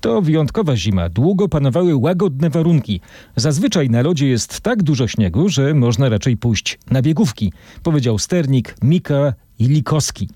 To 0.00 0.22
wyjątkowa 0.22 0.76
zima. 0.76 1.08
Długo 1.08 1.48
panowały 1.48 1.96
łagodne 1.96 2.50
warunki. 2.50 3.00
Zazwyczaj 3.36 3.90
na 3.90 4.02
lodzie 4.02 4.28
jest 4.28 4.60
tak 4.60 4.82
dużo 4.82 5.08
śniegu, 5.08 5.48
że 5.48 5.74
można 5.74 6.08
raczej 6.08 6.36
pójść 6.36 6.78
na 6.90 7.02
biegówki, 7.02 7.52
powiedział 7.82 8.18
sternik 8.22 8.74
Mika 8.82 9.34
Ilikowski. 9.58 10.28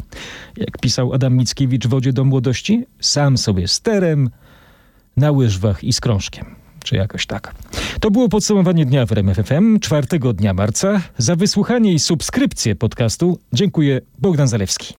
Jak 0.57 0.79
pisał 0.79 1.12
Adam 1.12 1.37
Mickiewicz 1.37 1.87
w 1.87 1.90
Wodzie 1.90 2.12
do 2.12 2.25
Młodości, 2.25 2.85
sam 3.01 3.38
sobie 3.38 3.68
sterem, 3.68 4.31
na 5.16 5.31
łyżwach 5.31 5.85
i 5.85 5.92
z 5.92 6.01
krążkiem. 6.01 6.57
Czy 6.85 6.96
jakoś 6.96 7.27
tak. 7.27 7.55
To 8.01 8.11
było 8.11 8.29
podsumowanie 8.29 8.87
dnia 8.87 9.07
w 9.07 9.12
RMFFM, 9.12 9.79
czwartego 9.81 10.33
dnia 10.33 10.55
marca. 10.55 11.01
Za 11.18 11.37
wysłuchanie 11.37 11.92
i 11.92 11.99
subskrypcję 11.99 12.77
podcastu 12.77 13.38
dziękuję 13.53 14.01
Bogdan 14.18 14.49
Zalewski. 14.49 14.94